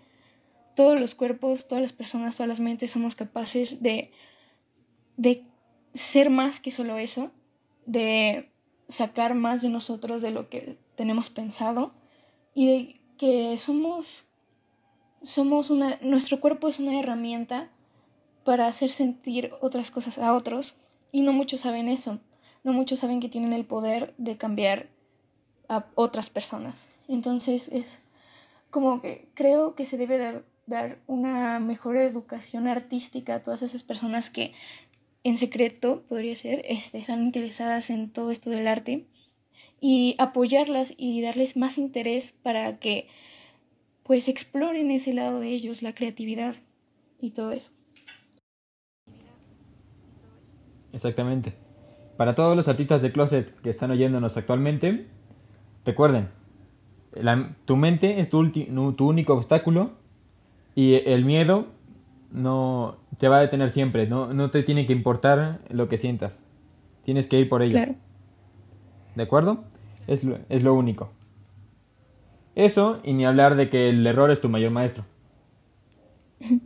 todos 0.76 1.00
los 1.00 1.14
cuerpos, 1.14 1.68
todas 1.68 1.84
las 1.84 1.94
personas, 1.94 2.38
todas 2.38 2.48
las 2.48 2.60
mentes 2.60 2.90
somos 2.90 3.14
capaces 3.14 3.84
de, 3.84 4.10
de 5.16 5.44
ser 5.94 6.32
más 6.32 6.60
que 6.60 6.72
solo 6.72 6.98
eso, 6.98 7.30
de 7.86 8.50
sacar 8.88 9.36
más 9.36 9.62
de 9.62 9.70
nosotros 9.70 10.22
de 10.22 10.32
lo 10.32 10.50
que 10.50 10.78
tenemos 10.96 11.30
pensado 11.30 11.92
y 12.54 12.68
de 12.68 13.02
que 13.18 13.58
somos, 13.58 14.26
somos 15.22 15.70
una, 15.70 15.98
nuestro 16.02 16.40
cuerpo 16.40 16.68
es 16.68 16.80
una 16.80 17.00
herramienta 17.00 17.70
para 18.44 18.68
hacer 18.68 18.90
sentir 18.90 19.52
otras 19.62 19.92
cosas 19.92 20.18
a 20.18 20.34
otros 20.34 20.76
y 21.12 21.22
no 21.22 21.34
muchos 21.34 21.62
saben 21.62 21.90
eso, 21.90 22.20
no 22.64 22.74
muchos 22.74 23.00
saben 23.00 23.20
que 23.20 23.30
tienen 23.30 23.54
el 23.54 23.66
poder 23.66 24.14
de 24.18 24.38
cambiar 24.38 24.88
a 25.70 25.86
otras 25.96 26.30
personas. 26.30 26.88
Entonces 27.08 27.70
es 27.70 28.00
como 28.70 29.02
que 29.02 29.28
creo 29.34 29.76
que 29.76 29.86
se 29.86 29.98
debe 29.98 30.18
dar, 30.18 30.44
dar 30.66 31.00
una 31.08 31.60
mejor 31.60 31.98
educación 31.98 32.68
artística 32.68 33.36
a 33.36 33.42
todas 33.42 33.62
esas 33.62 33.84
personas 33.84 34.30
que 34.30 34.54
en 35.30 35.38
secreto, 35.38 36.04
podría 36.08 36.36
ser, 36.36 36.62
este, 36.70 37.00
están 37.00 37.24
interesadas 37.24 37.90
en 37.90 38.10
todo 38.10 38.32
esto 38.32 38.50
del 38.50 38.68
arte 38.68 39.06
y 39.82 40.16
apoyarlas 40.20 40.94
y 40.98 41.22
darles 41.22 41.58
más 41.58 41.78
interés 41.78 42.32
para 42.32 42.78
que 42.78 43.08
pues 44.04 44.30
exploren 44.30 44.90
ese 44.90 45.14
lado 45.14 45.42
de 45.42 45.50
ellos, 45.50 45.84
la 45.84 45.94
creatividad 45.94 46.56
y 47.20 47.32
todo 47.32 47.52
eso. 47.52 47.72
Exactamente. 50.94 51.54
Para 52.16 52.34
todos 52.34 52.56
los 52.56 52.70
artistas 52.70 53.02
de 53.02 53.12
closet 53.12 53.54
que 53.62 53.70
están 53.70 53.92
oyéndonos 53.92 54.38
actualmente, 54.38 55.08
recuerden, 55.86 56.30
tu 57.66 57.76
mente 57.76 58.22
es 58.22 58.30
tu, 58.30 58.50
tu 58.50 59.08
único 59.08 59.34
obstáculo 59.34 59.92
y 60.74 60.94
el 60.94 61.26
miedo 61.26 61.68
no 62.32 62.98
te 63.18 63.28
va 63.28 63.38
a 63.38 63.42
detener 63.42 63.70
siempre, 63.70 64.08
no, 64.08 64.34
no 64.34 64.52
te 64.52 64.64
tiene 64.64 64.86
que 64.86 64.94
importar 64.94 65.62
lo 65.70 65.88
que 65.90 65.98
sientas. 65.98 66.46
Tienes 67.04 67.28
que 67.28 67.40
ir 67.40 67.50
por 67.50 67.62
ello. 67.62 67.74
Claro. 67.74 67.96
¿De 69.16 69.24
acuerdo? 69.24 69.64
Es 70.08 70.24
lo, 70.24 70.38
es 70.50 70.64
lo 70.64 70.74
único. 70.74 71.12
Eso, 72.56 73.00
y 73.04 73.14
ni 73.14 73.26
hablar 73.26 73.56
de 73.56 73.70
que 73.70 73.90
el 73.90 74.06
error 74.06 74.32
es 74.32 74.42
tu 74.42 74.50
mayor 74.50 74.72
maestro. 74.72 75.06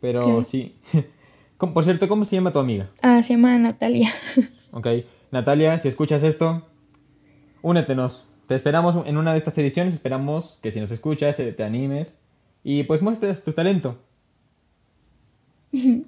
Pero 0.00 0.42
sí. 0.44 0.76
Por 1.58 1.82
cierto, 1.82 2.06
¿cómo 2.06 2.24
se 2.24 2.36
llama 2.36 2.52
tu 2.52 2.60
amiga? 2.60 2.88
Ah, 3.02 3.20
se 3.22 3.34
llama 3.34 3.58
Natalia. 3.58 4.08
ok. 4.70 4.86
Natalia, 5.32 5.76
si 5.78 5.88
escuchas 5.88 6.22
esto, 6.22 6.68
únetenos. 7.62 8.28
Te 8.46 8.54
esperamos 8.54 8.94
en 9.06 9.16
una 9.16 9.32
de 9.32 9.38
estas 9.38 9.58
ediciones. 9.58 9.94
Esperamos 9.94 10.60
que 10.62 10.70
si 10.70 10.80
nos 10.80 10.92
escuchas, 10.92 11.36
te 11.36 11.64
animes 11.64 12.22
y 12.70 12.82
pues 12.82 13.00
muestres 13.00 13.42
tu 13.42 13.54
talento. 13.54 13.96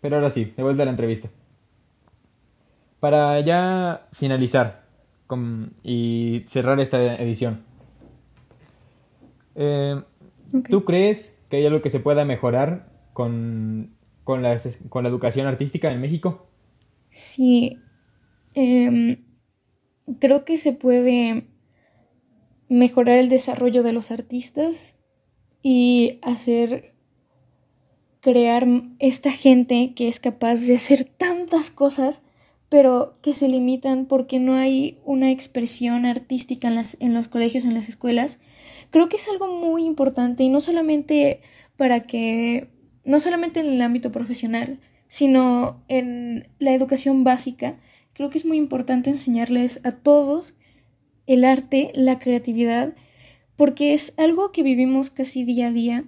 Pero 0.00 0.14
ahora 0.14 0.30
sí, 0.30 0.52
de 0.56 0.62
vuelta 0.62 0.82
a 0.82 0.84
la 0.84 0.92
entrevista. 0.92 1.28
Para 3.00 3.40
ya 3.40 4.06
finalizar 4.12 4.84
y 5.82 6.44
cerrar 6.46 6.78
esta 6.78 7.16
edición, 7.16 7.64
eh, 9.56 10.00
¿tú 10.70 10.84
crees 10.84 11.36
que 11.48 11.56
hay 11.56 11.66
algo 11.66 11.82
que 11.82 11.90
se 11.90 11.98
pueda 11.98 12.24
mejorar 12.24 12.88
con, 13.12 13.90
con, 14.22 14.40
la, 14.40 14.56
con 14.88 15.02
la 15.02 15.08
educación 15.08 15.48
artística 15.48 15.90
en 15.90 16.00
México? 16.00 16.46
Sí, 17.10 17.80
em, 18.54 19.24
creo 20.20 20.44
que 20.44 20.58
se 20.58 20.74
puede 20.74 21.48
mejorar 22.68 23.18
el 23.18 23.28
desarrollo 23.28 23.82
de 23.82 23.92
los 23.92 24.12
artistas 24.12 24.93
y 25.64 26.18
hacer 26.20 26.92
crear 28.20 28.66
esta 28.98 29.30
gente 29.32 29.94
que 29.96 30.08
es 30.08 30.20
capaz 30.20 30.60
de 30.60 30.76
hacer 30.76 31.04
tantas 31.04 31.70
cosas, 31.70 32.22
pero 32.68 33.16
que 33.22 33.32
se 33.32 33.48
limitan 33.48 34.04
porque 34.04 34.38
no 34.38 34.56
hay 34.56 34.98
una 35.06 35.30
expresión 35.30 36.04
artística 36.04 36.68
en, 36.68 36.74
las, 36.74 36.98
en 37.00 37.14
los 37.14 37.28
colegios, 37.28 37.64
en 37.64 37.72
las 37.72 37.88
escuelas. 37.88 38.40
Creo 38.90 39.08
que 39.08 39.16
es 39.16 39.26
algo 39.26 39.48
muy 39.48 39.86
importante 39.86 40.44
y 40.44 40.50
no 40.50 40.60
solamente 40.60 41.40
para 41.78 42.00
que, 42.00 42.68
no 43.04 43.18
solamente 43.18 43.60
en 43.60 43.72
el 43.72 43.80
ámbito 43.80 44.12
profesional, 44.12 44.80
sino 45.08 45.82
en 45.88 46.46
la 46.58 46.74
educación 46.74 47.24
básica. 47.24 47.78
Creo 48.12 48.28
que 48.28 48.36
es 48.36 48.44
muy 48.44 48.58
importante 48.58 49.08
enseñarles 49.08 49.80
a 49.84 49.92
todos 49.92 50.56
el 51.26 51.44
arte, 51.44 51.90
la 51.94 52.18
creatividad, 52.18 52.94
porque 53.56 53.94
es 53.94 54.14
algo 54.16 54.52
que 54.52 54.62
vivimos 54.62 55.10
casi 55.10 55.44
día 55.44 55.68
a 55.68 55.72
día 55.72 56.04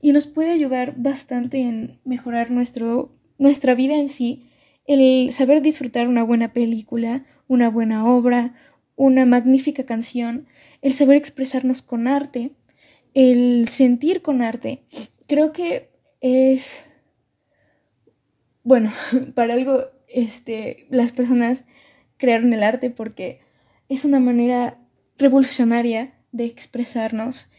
y 0.00 0.12
nos 0.12 0.26
puede 0.26 0.50
ayudar 0.50 0.94
bastante 0.96 1.60
en 1.60 1.98
mejorar 2.04 2.50
nuestro, 2.50 3.10
nuestra 3.38 3.74
vida 3.74 3.96
en 3.96 4.08
sí, 4.08 4.46
el 4.86 5.32
saber 5.32 5.62
disfrutar 5.62 6.08
una 6.08 6.22
buena 6.22 6.52
película, 6.52 7.24
una 7.48 7.70
buena 7.70 8.06
obra, 8.06 8.54
una 8.94 9.26
magnífica 9.26 9.84
canción, 9.84 10.46
el 10.82 10.92
saber 10.92 11.16
expresarnos 11.16 11.82
con 11.82 12.06
arte, 12.06 12.52
el 13.14 13.66
sentir 13.68 14.22
con 14.22 14.42
arte. 14.42 14.82
Creo 15.26 15.52
que 15.52 15.90
es 16.20 16.84
bueno, 18.66 18.90
para 19.34 19.54
algo 19.54 19.84
este 20.08 20.86
las 20.90 21.12
personas 21.12 21.64
crearon 22.16 22.52
el 22.52 22.64
arte 22.64 22.90
porque 22.90 23.40
es 23.88 24.04
una 24.04 24.18
manera 24.18 24.78
revolucionaria 25.18 26.15
de 26.36 26.44
expresarnos, 26.44 27.50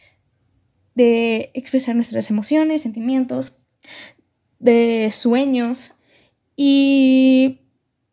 de 0.96 1.52
expresar 1.54 1.96
nuestras 1.96 2.30
emociones, 2.30 2.82
sentimientos, 2.82 3.60
de 4.60 5.10
sueños 5.12 5.94
y 6.56 7.62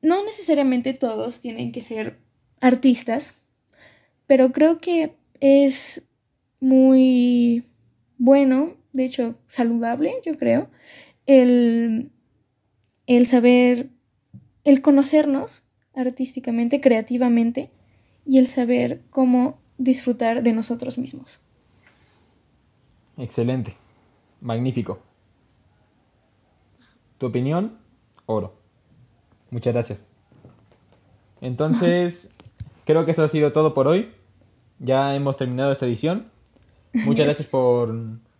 no 0.02 0.24
necesariamente 0.24 0.92
todos 0.92 1.40
tienen 1.40 1.72
que 1.72 1.80
ser 1.80 2.18
artistas, 2.60 3.44
pero 4.26 4.52
creo 4.52 4.78
que 4.78 5.16
es 5.40 6.08
muy 6.60 7.64
bueno, 8.18 8.76
de 8.92 9.04
hecho 9.04 9.34
saludable, 9.46 10.14
yo 10.24 10.36
creo, 10.38 10.70
el, 11.26 12.10
el 13.06 13.26
saber, 13.26 13.90
el 14.64 14.82
conocernos 14.82 15.64
artísticamente, 15.94 16.80
creativamente 16.80 17.70
y 18.26 18.38
el 18.38 18.46
saber 18.46 19.02
cómo 19.10 19.63
disfrutar 19.78 20.42
de 20.42 20.52
nosotros 20.52 20.98
mismos. 20.98 21.40
Excelente, 23.16 23.76
magnífico. 24.40 25.00
¿Tu 27.18 27.26
opinión? 27.26 27.78
Oro. 28.26 28.54
Muchas 29.50 29.72
gracias. 29.72 30.08
Entonces, 31.40 32.30
creo 32.84 33.04
que 33.04 33.12
eso 33.12 33.22
ha 33.22 33.28
sido 33.28 33.52
todo 33.52 33.74
por 33.74 33.86
hoy. 33.86 34.10
Ya 34.78 35.14
hemos 35.14 35.36
terminado 35.36 35.72
esta 35.72 35.86
edición. 35.86 36.26
Muchas 36.92 37.24
gracias 37.26 37.48
por, 37.48 37.94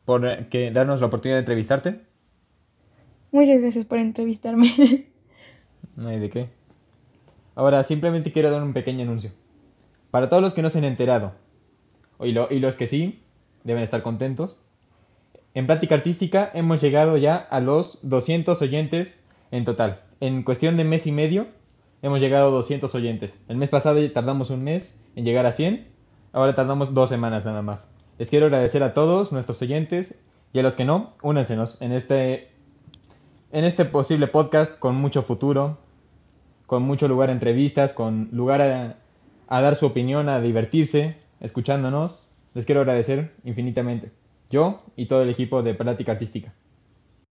por 0.05 0.47
que, 0.47 0.70
darnos 0.70 1.01
la 1.01 1.07
oportunidad 1.07 1.37
de 1.37 1.40
entrevistarte. 1.40 2.01
Muchas 3.31 3.62
gracias 3.62 3.85
por 3.85 3.99
entrevistarme. 3.99 4.73
No 5.97 6.09
hay 6.09 6.18
de 6.18 6.29
qué. 6.29 6.49
Ahora, 7.55 7.85
simplemente 7.85 8.33
quiero 8.33 8.51
dar 8.51 8.61
un 8.64 8.73
pequeño 8.73 9.03
anuncio. 9.03 9.31
Para 10.14 10.29
todos 10.29 10.44
los 10.44 10.55
que 10.55 10.62
no 10.62 10.70
se 10.70 10.79
han 10.79 10.85
enterado, 10.85 11.33
y, 12.20 12.31
los 12.31 12.77
que 12.77 12.87
sí, 12.87 13.24
deben 13.64 13.83
estar 13.83 14.05
contentos. 14.05 14.61
En 15.55 15.66
Práctica 15.66 15.96
Artística 15.96 16.53
hemos 16.55 16.81
llegado 16.81 17.16
ya 17.16 17.35
a 17.35 17.59
los 17.59 17.98
200 18.09 18.62
oyentes 18.62 19.24
en 19.50 19.64
total. 19.64 20.03
En 20.20 20.44
cuestión 20.44 20.77
de 20.77 20.85
mes 20.85 21.09
y 21.09 21.11
medio 21.11 21.48
hemos 22.00 22.20
llegado 22.20 22.46
a 22.46 22.50
200 22.53 22.94
oyentes. 22.94 23.40
El 23.48 23.57
mes 23.57 23.70
pasado 23.70 23.98
tardamos 24.12 24.50
un 24.50 24.62
mes 24.62 25.03
en 25.16 25.24
llegar 25.24 25.46
a 25.46 25.50
100, 25.50 25.88
ahora 26.33 26.55
tardamos 26.55 26.94
dos 26.94 27.09
semanas 27.09 27.44
nada 27.44 27.62
más. 27.62 27.90
Les 28.16 28.31
quiero 28.31 28.46
agradecer 28.46 28.85
a 28.85 28.94
todos 28.94 29.33
nuestros 29.33 29.61
oyentes 29.62 30.20
y 30.53 30.61
a 30.61 30.62
los 30.62 30.77
que 30.77 30.85
no, 30.85 31.11
únansenos 31.22 31.83
en 31.83 31.90
este, 31.90 32.53
en 33.50 33.64
este 33.64 33.85
posible 33.85 34.29
podcast 34.29 34.79
con 34.79 34.94
mucho 34.94 35.24
futuro, 35.24 35.79
con 36.66 36.85
mucho 36.85 37.09
lugar 37.09 37.31
a 37.31 37.33
entrevistas, 37.33 37.92
con 37.92 38.29
lugar 38.31 38.62
a, 38.62 38.98
a 39.48 39.61
dar 39.61 39.76
su 39.76 39.87
opinión, 39.87 40.28
a 40.28 40.40
divertirse, 40.40 41.16
escuchándonos. 41.40 42.26
Les 42.54 42.66
quiero 42.66 42.80
agradecer 42.80 43.33
infinitamente. 43.44 44.11
Yo 44.50 44.83
y 44.96 45.07
todo 45.07 45.22
el 45.22 45.30
equipo 45.30 45.62
de 45.62 45.74
Práctica 45.74 46.12
Artística. 46.12 46.52